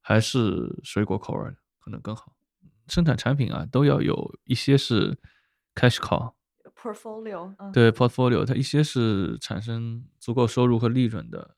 [0.01, 2.33] 还是水果口味的可能更好。
[2.89, 5.17] 生产产品啊，都要有一些是
[5.77, 11.57] cash cow，portfolio，嗯，对 portfolio，它一些是产生足够收入和利润的，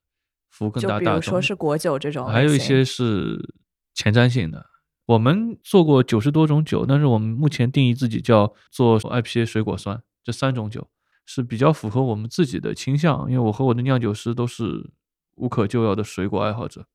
[0.50, 1.20] 服务更就大大众。
[1.20, 3.54] 比如说是果酒这种，还有一些是
[3.98, 4.64] 前瞻性的。
[5.06, 10.88] 我们做过九十多种酒，但是我们目前定义自己叫做 IPA 水果酸，这三种酒
[11.26, 13.28] 是比较符合我们自己的倾向。
[13.28, 14.92] 因为我和我的酿酒师都是
[15.34, 16.86] 无可救药的水果爱好者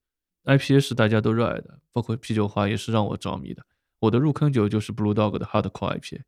[0.46, 3.66] ，IPA 是大家都热爱的，包括啤酒花也是让我着迷的。
[4.00, 6.22] 我的入坑酒就是 Blue Dog 的 Hardcore IPA，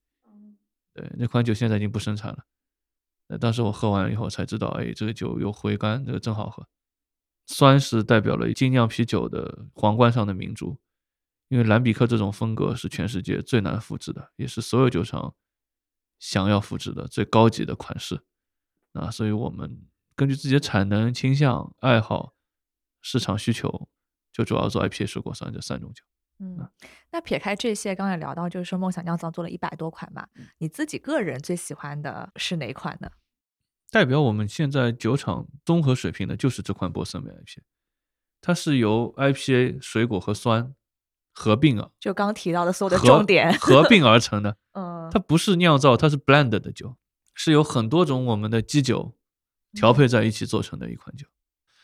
[0.94, 2.40] 对，那款酒现在已经不生产了。
[3.30, 6.68] 呃，当时我喝完以后才知道，哎，这个酒有回甘，这个真好喝。
[7.48, 10.78] 酸是代表了精酿啤酒的皇冠上的明珠，
[11.48, 15.36] 因为兰比克这种风格是全世界最难复制的，也是所有酒厂
[16.20, 18.24] 想要复制的最高级的款式。
[18.94, 19.86] 啊，所以我们
[20.16, 22.34] 根据自己的产能、倾向、爱好、
[23.02, 23.90] 市场需求，
[24.32, 26.04] 就主要做 IPA 水果酸这三种酒。
[26.40, 26.70] 嗯，
[27.12, 30.28] 那撇开这些，刚才聊到就是说梦想酿造做了一百多款嘛，
[30.58, 33.12] 你自己个人最喜欢的是哪款呢？
[33.96, 37.62] 代表我们现在酒厂综合水平的就是这款波森美 IPA，
[38.42, 40.76] 它是由 IPA 水果和酸
[41.32, 44.58] 合并啊，就刚提到的所有的重点，合并而成的。
[44.76, 46.98] 嗯，它不是酿造，它是 blend 的酒，
[47.34, 49.16] 是由很多种我们的基酒
[49.72, 51.26] 调配在一起做成的一款酒。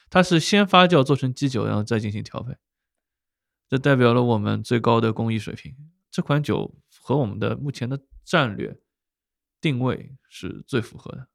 [0.10, 2.58] 它是先发酵做成基酒，然后再进行调配，
[3.70, 5.74] 这代表了我们最高的工艺水平。
[6.12, 8.82] 这款酒和我们的目前的战略
[9.62, 11.30] 定位是最符合的，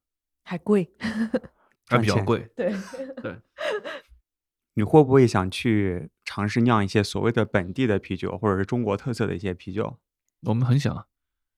[0.47, 0.89] 还贵，
[1.89, 2.49] 还比较贵。
[2.55, 2.73] 对，
[3.21, 3.35] 对，
[4.75, 9.99] 你会不会想去尝试酿一些所谓的本地的啤酒，或者是中国特色的一些啤酒？
[10.43, 11.07] 我们很想啊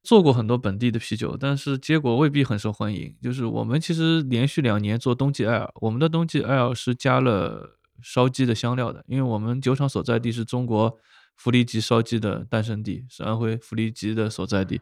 [0.01, 3.15] 做过很多本地的啤酒，但是结果未必很受欢迎。
[3.21, 10.97] 就是我们其实连续两年做冬季艾尔，我们的冬季艾尔是加了烧鸡的香料的，因为我们酒厂所在地是中国
[11.35, 14.81] 弗里吉烧鸡的诞生地，是安徽弗里吉的所在地。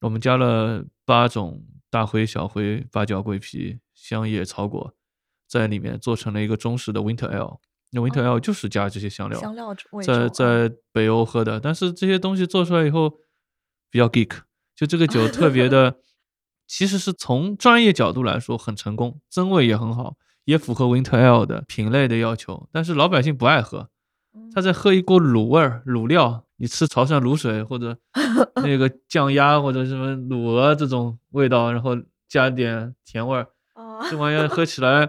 [0.00, 4.94] 我们加了八种大灰、小灰、八角、桂皮、香叶、草果
[5.46, 7.58] 在里面，做成了一个中式的 Winter Ale。
[7.92, 13.18] 那 Winter Ale 就是加这些香料，香料味在在北欧喝的，但是这些东西做出来以后
[13.90, 14.42] 比较 geek，
[14.76, 15.96] 就这个酒特别的，
[16.68, 23.90] 其实是从专业角度来说很成功，增味也很好，也符合 Winter Ale 的品类的要求，但是老百姓不爱喝，
[24.54, 27.96] 他在喝一锅卤味儿、卤料，你吃潮汕卤水或者
[28.62, 31.96] 那个酱鸭或者什么卤鹅这种味道，然后
[32.28, 35.08] 加点甜味儿，啊这玩意儿喝起 来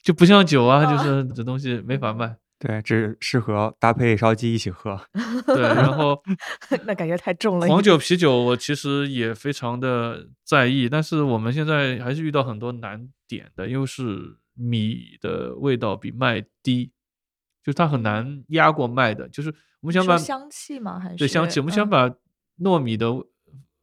[0.00, 2.36] 就不像酒啊，就是这东西没法卖。
[2.60, 5.00] 对，只适合搭配烧鸡一起喝。
[5.46, 6.20] 对，然后
[6.86, 7.66] 那感觉太重了。
[7.68, 16.90] 黄酒、啤酒，我其实也非常的在意，但是我们现在还是遇到很多难点的，因为是米的味道比麦低，
[17.68, 20.98] 就是它很难压过麦的，就是我们想把香气吗？
[20.98, 22.10] 还是对香气，我们想嗯把
[22.60, 23.22] 糯米的味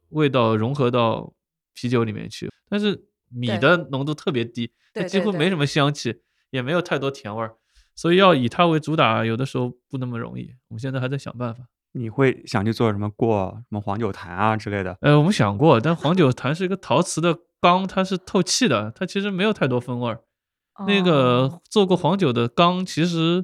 [0.08, 1.32] 味道融合到
[1.72, 6.20] 啤酒里面去，但是米的浓度特别低，它几乎没什么香气，
[6.50, 7.54] 也没有太多甜味儿，
[7.94, 10.52] 所以要以它为主打，有的时候不那么容易。
[10.66, 11.62] 我们现在还在想办法。
[11.92, 14.98] 你会想去做什么过什么黄酒坛啊之类的？
[15.00, 20.24] 呃，我们想过，但黄酒坛是一个陶瓷的缸，它是透气的，它其实没有太多风味儿。
[20.86, 23.42] 那哦个做过黄酒的缸，其实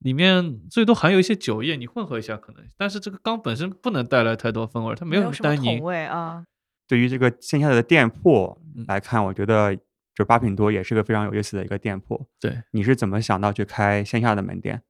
[0.00, 5.86] 里面最多含有一些酒液，你混合一下可能，但是这个缸本身不能带来太多风味，它没有什么单宁桶。
[5.86, 6.44] 味啊。
[6.88, 9.76] 对于这个线下的店铺嗯来看，我觉得
[10.14, 12.26] 就八品多也是个非常有意思的一个店铺。
[12.40, 14.82] 对，你是怎么想到去开线下的门店？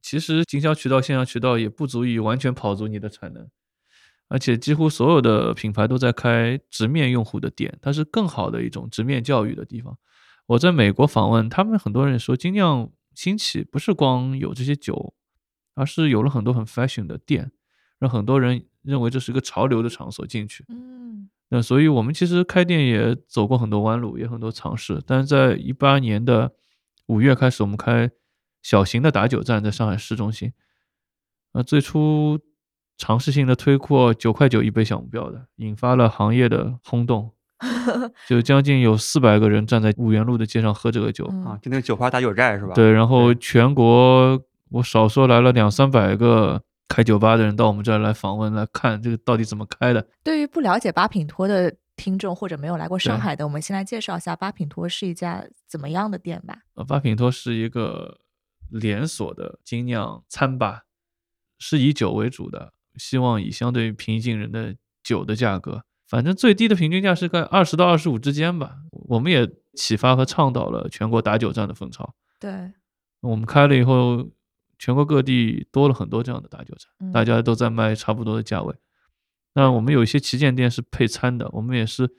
[0.00, 3.48] 其实经销渠道、线下渠道也不足以完全跑足你的产能，
[4.28, 9.98] 而且几乎所有的品牌都在开直面用户的店，它是更好的一种直面教育的地方。
[10.46, 12.90] 我在美国访问，他们很多人说精酿
[13.22, 15.14] 兴起不是光有这些酒，
[15.76, 17.52] 而是有了很多很 fashion 的店，
[18.00, 20.64] 让很多人认为这是一个潮流的场所进去。
[20.68, 25.00] 嗯，那所以我们其实开店也走过很多弯路，也很多尝试。
[25.06, 26.52] 但是在一八年的
[27.06, 28.10] 五月开始，我们开
[28.60, 30.52] 小型的打酒站，在上海市中心。
[31.52, 32.40] 呃，最初
[32.98, 37.30] 尝试性的推扩九块九一杯小目标的，引发了行业的轰动，
[38.28, 41.26] 就将近有四百个人站在五原路的街上喝这个酒。
[41.30, 42.74] 嗯啊，就那个酒花打酒寨是吧？
[42.74, 44.40] 对，然后全国
[44.70, 50.06] 我少说来了两三百个开酒吧的人到我们这儿来访问，来看这个到底怎么开的。
[50.22, 56.58] 对于不了解八品托的听众或者没有来过上海的，我们先来介绍一下八品托是一家怎么样的店吧。
[56.74, 58.18] 呃，八品托是一个
[58.70, 60.82] 连锁的精酿餐吧，
[61.58, 68.76] 是以酒为主的，希望以相对平易近人的酒的价格，反正最低的平均价是在二十到二十五之间吧。
[68.90, 72.14] 我们也启发和倡导了全国打酒站的风潮。
[72.38, 72.70] 对，
[73.22, 74.28] 我们开了以后，
[74.78, 78.74] 全国各地多了很多这样的打酒站，大嗯家都在卖差不多的价位。
[79.54, 82.10] 那我们有一些旗舰店是配餐的，我们也是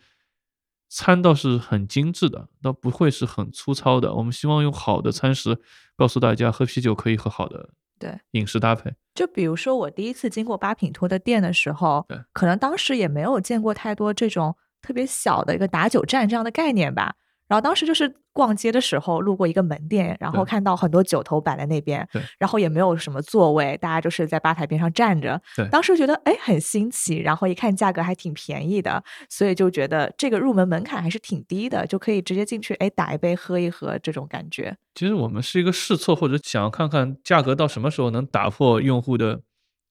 [0.90, 4.16] 餐倒是很精致的，倒不会是很粗糙的。
[4.16, 5.62] 我们希望用好的餐食
[5.96, 8.96] 告诉大家，喝啤酒可以和好的对饮食搭配。
[9.14, 17.16] 就比如说我第一次经过八品托的店的时候，可能当时也没有见过太多这种特别小的一个打酒站这样的概念吧。
[17.48, 22.08] 然后当时就是逛街的时候路过一个门店，然后看到很多酒头摆在那边，
[22.40, 25.40] 然后也没有什么座位，大家就是在吧台边上站着。
[25.56, 34.76] 对当时觉得哎很新奇，然后一看价格还挺便宜的，所以就觉得这个入门门槛还是挺低的，就可以直接进去哎打一杯喝一喝这种感觉。
[34.96, 39.42] 其实我们是一个试错，或者想要看看价格到什么时候能打破用户的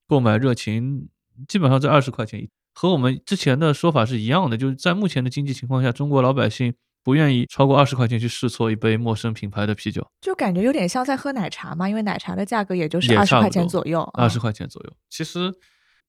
[0.08, 1.08] 购买热情，
[1.46, 4.56] 基本上在二十块钱一，和我们之前的说法是一样的。
[4.56, 14.92] 就是在目前的经济情况下，中国老百姓不愿意超过二十块钱去试错一杯陌生品牌的啤酒，就感觉有点像在喝奶茶嘛，因为奶茶的价格也就是也二十块钱左右，二十嗯块钱左右。
[15.10, 15.52] 其实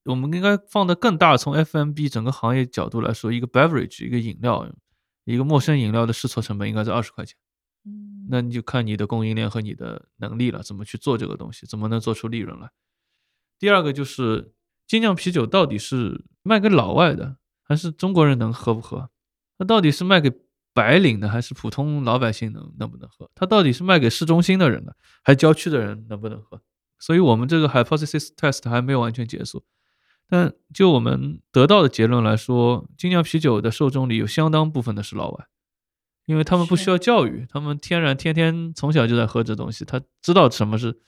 [0.05, 4.67] 我们应该放得更大，从 FMB 整个行业角度来说，一个 beverage 一个饮料，
[5.25, 7.35] 一个陌生饮料的试错成本应该在二十块钱。
[7.85, 12.69] 嗯，那你就看你的供应链和你的能力了，怎么去做这个东西，怎么能做出利润来。
[13.57, 14.53] 第二个就是
[14.85, 19.09] 精酿啤酒到底是卖给老外的，还是中国人能喝不喝？
[19.57, 20.31] 那到底是卖给
[20.73, 23.29] 白领的，还是普通老百姓能能不能喝？
[23.35, 24.93] 它到底是卖给市中心的人呢，
[25.23, 26.61] 还是郊区的人能不能喝？
[26.99, 29.63] 所以我们这个 hypothesis test 还没有完全结束。
[30.27, 35.47] 但就我们得到的结论来说，精酿啤酒的受众里有相当部分的是老外。
[36.25, 41.01] 因为他们不需要教育，他们天然天天从小就在喝这东西，他知道什么是。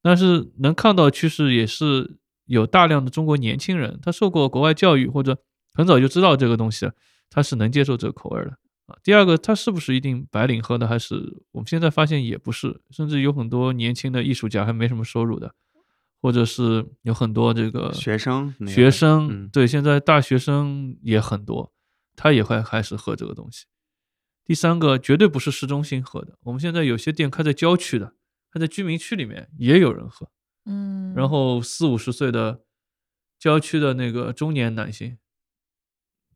[0.00, 5.36] 但是能看到趋势也是有大量的中国年轻人，他受过国外教育或者
[5.72, 6.92] 很早就知道这个东西了，
[7.28, 8.96] 他是能接受这个口味的啊。
[9.02, 10.86] 第二个，他是不是一定白领喝的？
[10.86, 15.54] 还是我们现在发现也不是，甚至有很多年轻的艺术家还没什么收入的，
[16.20, 21.72] 或者是有很多这个学生学生、嗯对，现在大学生也很多，
[22.16, 23.66] 他也会开始喝这个东西。
[24.44, 28.14] 第三个绝对不是市中心喝的，我们现在有些店开在郊区的，
[28.52, 30.28] 开在居民区里面也有人喝。
[30.66, 32.60] 嗯，然后四五十岁的
[33.38, 35.18] 郊区的那个中年男性，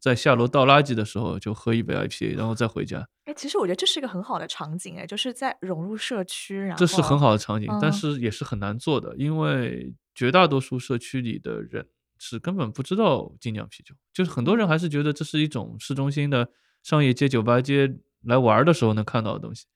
[0.09, 11.87] 在下楼倒垃圾的时候就喝一杯 IPA，然后再回家，哎，其实我觉得这是一个很好的场景，哎，就是在融入社区，然后这是很好的场景，但嗯是也是很难做的，因为绝大多数社区里的人
[12.19, 16.49] 是根本不知道精酿啤酒，就是很多人还是觉得这是一种市中心的
[16.83, 19.67] 商业街、酒吧街来玩儿的时候能看到的东西。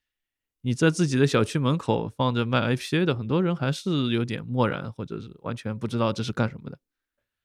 [0.63, 6.79] 你在自己的小区门口放着卖 IPA 的，很多人还是有点漠然，或者是完全不知道这是干什么的。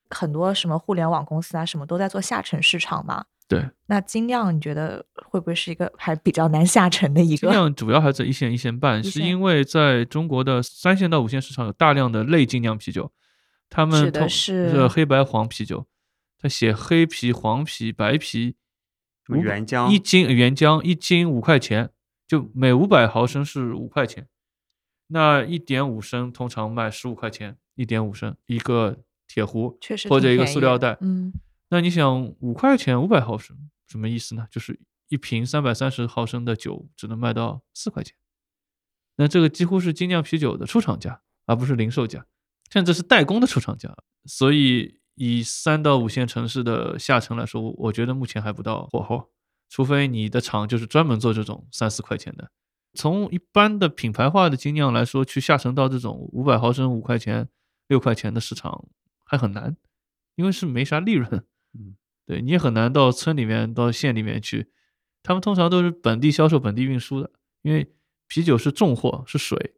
[0.10, 3.26] 很多什么互联网公司啊，什么都在做下沉市场嘛。
[3.50, 7.56] 对，那精酿你觉得会不会是一个还比较难下沉的一个精个？
[7.56, 13.10] 酿主要还在一线、一线半，线是因为在中国的三线到五线市场有大量的类精酿啤酒，
[13.70, 15.88] 他们指的通是黑白黄啤酒，
[16.38, 18.58] 他写黑啤、黄啤、白啤，
[19.26, 21.90] 什么原浆一斤原浆一斤五块钱，
[22.28, 24.28] 就每五百毫升是五块钱，
[25.08, 28.98] 那一点五升通常卖十五块钱，一点五升一个
[29.28, 31.34] 铁壶，确实或者一个塑料袋，嗯，
[31.70, 33.58] 那你想五块钱五百毫升
[33.88, 34.48] 什么意思呢？
[34.50, 38.16] 就是一瓶三百三十毫升的酒只能卖到四块钱，
[39.18, 42.26] 那这个几乎是精酿啤酒的出厂价，而不是零售价，
[42.72, 43.96] 甚至是代工的出厂价。
[44.26, 49.30] 所以以三到五线城市的下沉来说，我我觉得目前还不到火候，
[49.70, 52.52] 除非你的厂就是专门做这种三四块钱的。
[52.94, 57.48] 从一般的品牌化的精酿来说，去下沉到这种五百毫升五块钱、
[57.88, 58.88] 六块钱的市场
[59.28, 59.76] 还很难，
[60.36, 61.46] 因为是没啥利润。
[61.74, 64.72] 嗯，对你也很难到村里面、到县里面去，
[65.22, 67.30] 他们通常都是本地销售、本地运输的，
[67.62, 67.94] 因为
[68.28, 69.76] 啤酒是重货，是水，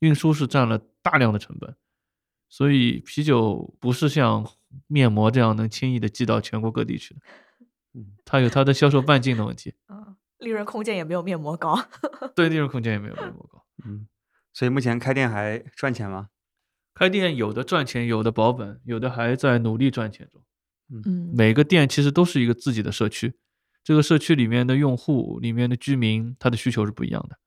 [0.00, 1.76] 运输是占了大量的成本，
[2.48, 4.50] 所以啤酒不是像
[4.86, 7.20] 面膜这样能轻易的寄到全国各地去的，
[7.94, 11.78] 嗯， 它有它的销售半径的问题， 嗯，利润空间也没有面膜高。
[12.34, 13.64] 对利润空间也没有面膜高。
[13.84, 14.08] 嗯，
[14.52, 16.30] 所以目前开店还赚钱吗？
[16.98, 20.42] 开店有的赚钱，有的保本，有的还在努力赚钱中。
[20.88, 23.36] 嗯，每个店其实都是一个自己的社区，
[23.84, 27.38] 这个社区里面的用户、里面的居民，他的需求是不一样的。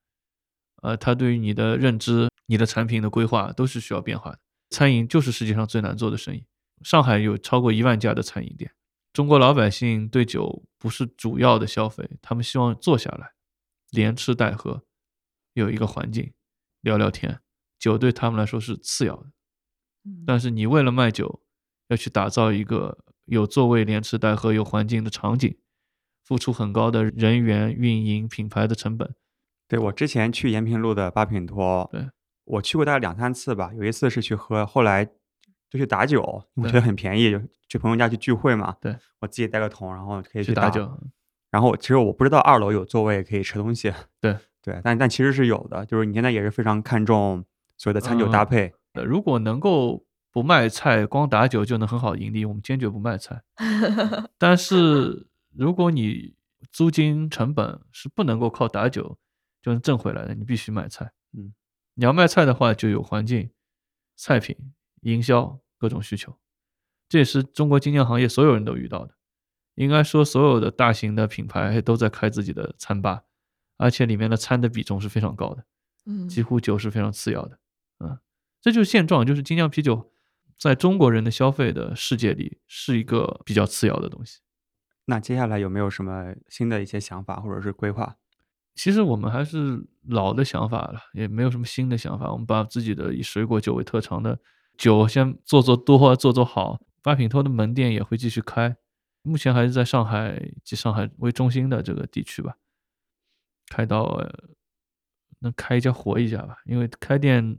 [0.84, 4.40] 呃，他对于你的认知、你的产品的规划都是需要变化的。
[4.70, 6.46] 餐饮就是世界上最难做的生意。
[6.84, 8.72] 上海有超过一万家的餐饮店，
[9.12, 13.32] 中国老百姓对酒不是主要的消费，他们希望坐下来，
[13.90, 14.84] 连吃带喝，
[15.54, 16.32] 有一个环境
[16.82, 17.40] 聊聊天，
[17.80, 19.32] 酒对他们来说是次要的。
[20.06, 21.42] 嗯但是你为了卖酒，
[21.88, 25.58] 要去打造一个有座位、连吃带喝、有环境的场景，
[26.24, 29.14] 付出很高的人员、运营、品牌的成本。
[29.68, 32.10] 对我之前去延平路的八品托，对
[32.46, 35.06] 我去过大概两三次吧，有一次是去喝，后来
[35.70, 36.22] 就去打酒，
[36.56, 38.76] 我觉得很便宜，就去朋友家去聚会嘛。
[38.82, 40.90] 对，我自己带个桶，然后可以去打打酒。
[41.52, 43.94] 然后其实我不知道二楼有座位可以吃东西。
[44.20, 47.46] 对对，但但其实是有的，就是你现在也是非常看重
[47.78, 48.74] 所谓的餐酒搭嗯配。
[48.94, 53.44] 呃，如果能够不卖菜，光打酒就能很好盈利，我们坚决不卖菜。
[54.38, 56.36] 但是如果你
[56.72, 59.18] 租金成本是不能够靠打酒
[59.62, 61.12] 就能挣回来的，你必须卖菜。
[61.34, 61.54] 嗯，
[61.96, 63.50] 你要卖菜的话，就有环境、
[64.16, 64.56] 菜品、
[65.02, 66.38] 营销各种需求，
[67.08, 69.16] 这也是中国精酿行业所有人都遇到的。
[69.76, 73.24] 应该说，所有的大型的品牌都在开自己的餐吧，
[73.78, 75.64] 而且里面的餐的比重是非常高的。
[76.06, 77.60] 嗯几乎酒是非常次要的，
[78.00, 78.20] 嗯，
[78.62, 80.12] 这就是现状，就是精酿啤酒
[80.58, 84.40] 在中国人的消费的世界里是一个比较次要的东西。
[85.06, 88.18] 那接下来有没有什么新的一些想法或者是规划？
[88.76, 92.32] 其实我们还是老的想法了，也没有什么新的想法。
[92.32, 94.40] 我们把自己的以水果酒为特长的
[94.78, 96.80] 酒先做做多，做做好。
[97.02, 98.76] 八品托的门店也会继续开，
[99.22, 102.56] 目前还是在上海及上海为中心的这个地区吧，
[103.70, 104.30] 开到呃
[105.40, 107.58] 能开一家活一家吧，因为开店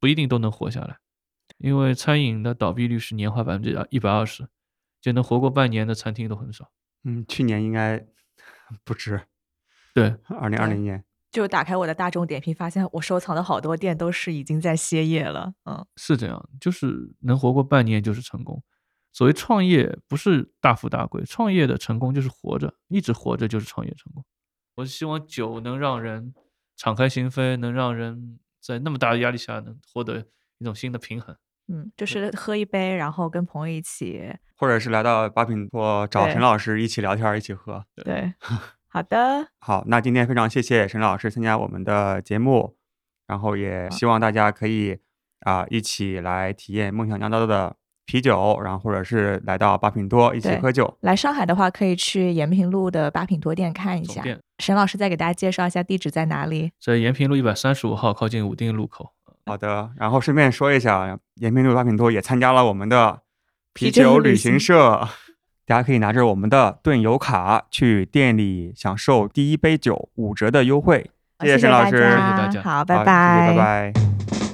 [0.00, 0.98] 不一定都能活下来，
[1.58, 4.48] 因为餐饮的倒闭率是年化百分之一百二十，
[5.00, 6.72] 就能活过半年的餐厅都很少。
[7.04, 8.04] 嗯，去年应该
[8.82, 9.20] 不止，
[9.94, 11.04] 对，二零二零年。
[11.30, 15.54] 就打开我的大众点评，发现我收藏的好多店都是已经在歇业了。
[15.64, 18.60] 嗯，是这样，就是能活过半年就是成功。
[19.12, 24.24] 所谓创业不是大富大贵，创业的成功就是活着，一直活着就是创业成功。
[24.74, 26.34] 我希望酒能让人
[26.76, 30.24] 敞开心扉，能让人在那么大的压力下能获得
[30.58, 31.36] 一种新的平衡。
[31.68, 37.84] 嗯，就是喝一杯，然后跟朋友一起，或者是来到八品坡找陈老师一起聊天，一起喝。
[38.04, 38.34] 对，
[38.88, 42.76] 好的，好，那今天非常谢谢陈老师参加我们的节目，
[43.26, 44.98] 然后也希望大家可以
[45.40, 47.76] 啊、一起来体验梦想酿造的
[48.10, 50.92] 啤酒，然后或者是来到八品多一起喝酒。
[51.02, 54.24] 来上海的话，可以去延平路的八品多店看一下。
[54.58, 56.72] 沈老师再给大家介绍一下地址在哪里。
[56.80, 59.12] 在延平路一百三十五号，靠近武定路口。
[59.46, 63.20] 好的，然后顺便说一下，延平路八品多也参加了我们的
[63.72, 65.08] 啤啤酒酒旅旅行行社，
[65.64, 71.08] 大家可以拿着我们的盾游卡去店里享受第一杯酒五折的优惠。
[71.38, 74.49] 谢谢沈老师，谢谢大家好，拜拜谢谢拜拜。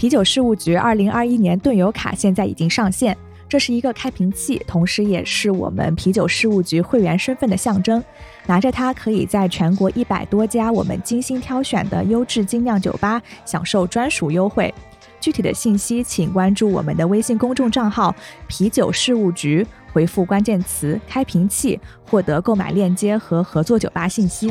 [0.00, 3.14] 啤酒事务局二零二一年盾游卡现在已经上线，
[3.46, 8.02] 这是一个开瓶器，同时也是我们啤酒事务局会员身份的象征。
[8.46, 14.72] 拿着它，可以在全国一百多家我们精心挑选的优质精酿酒吧享受专属优惠。
[15.20, 18.16] 具体的信息请关注我们的微信公众账号
[18.48, 21.78] “啤酒事务局”，回复关键词“开瓶器”
[22.08, 24.50] 获得购买链接和合作酒吧信息。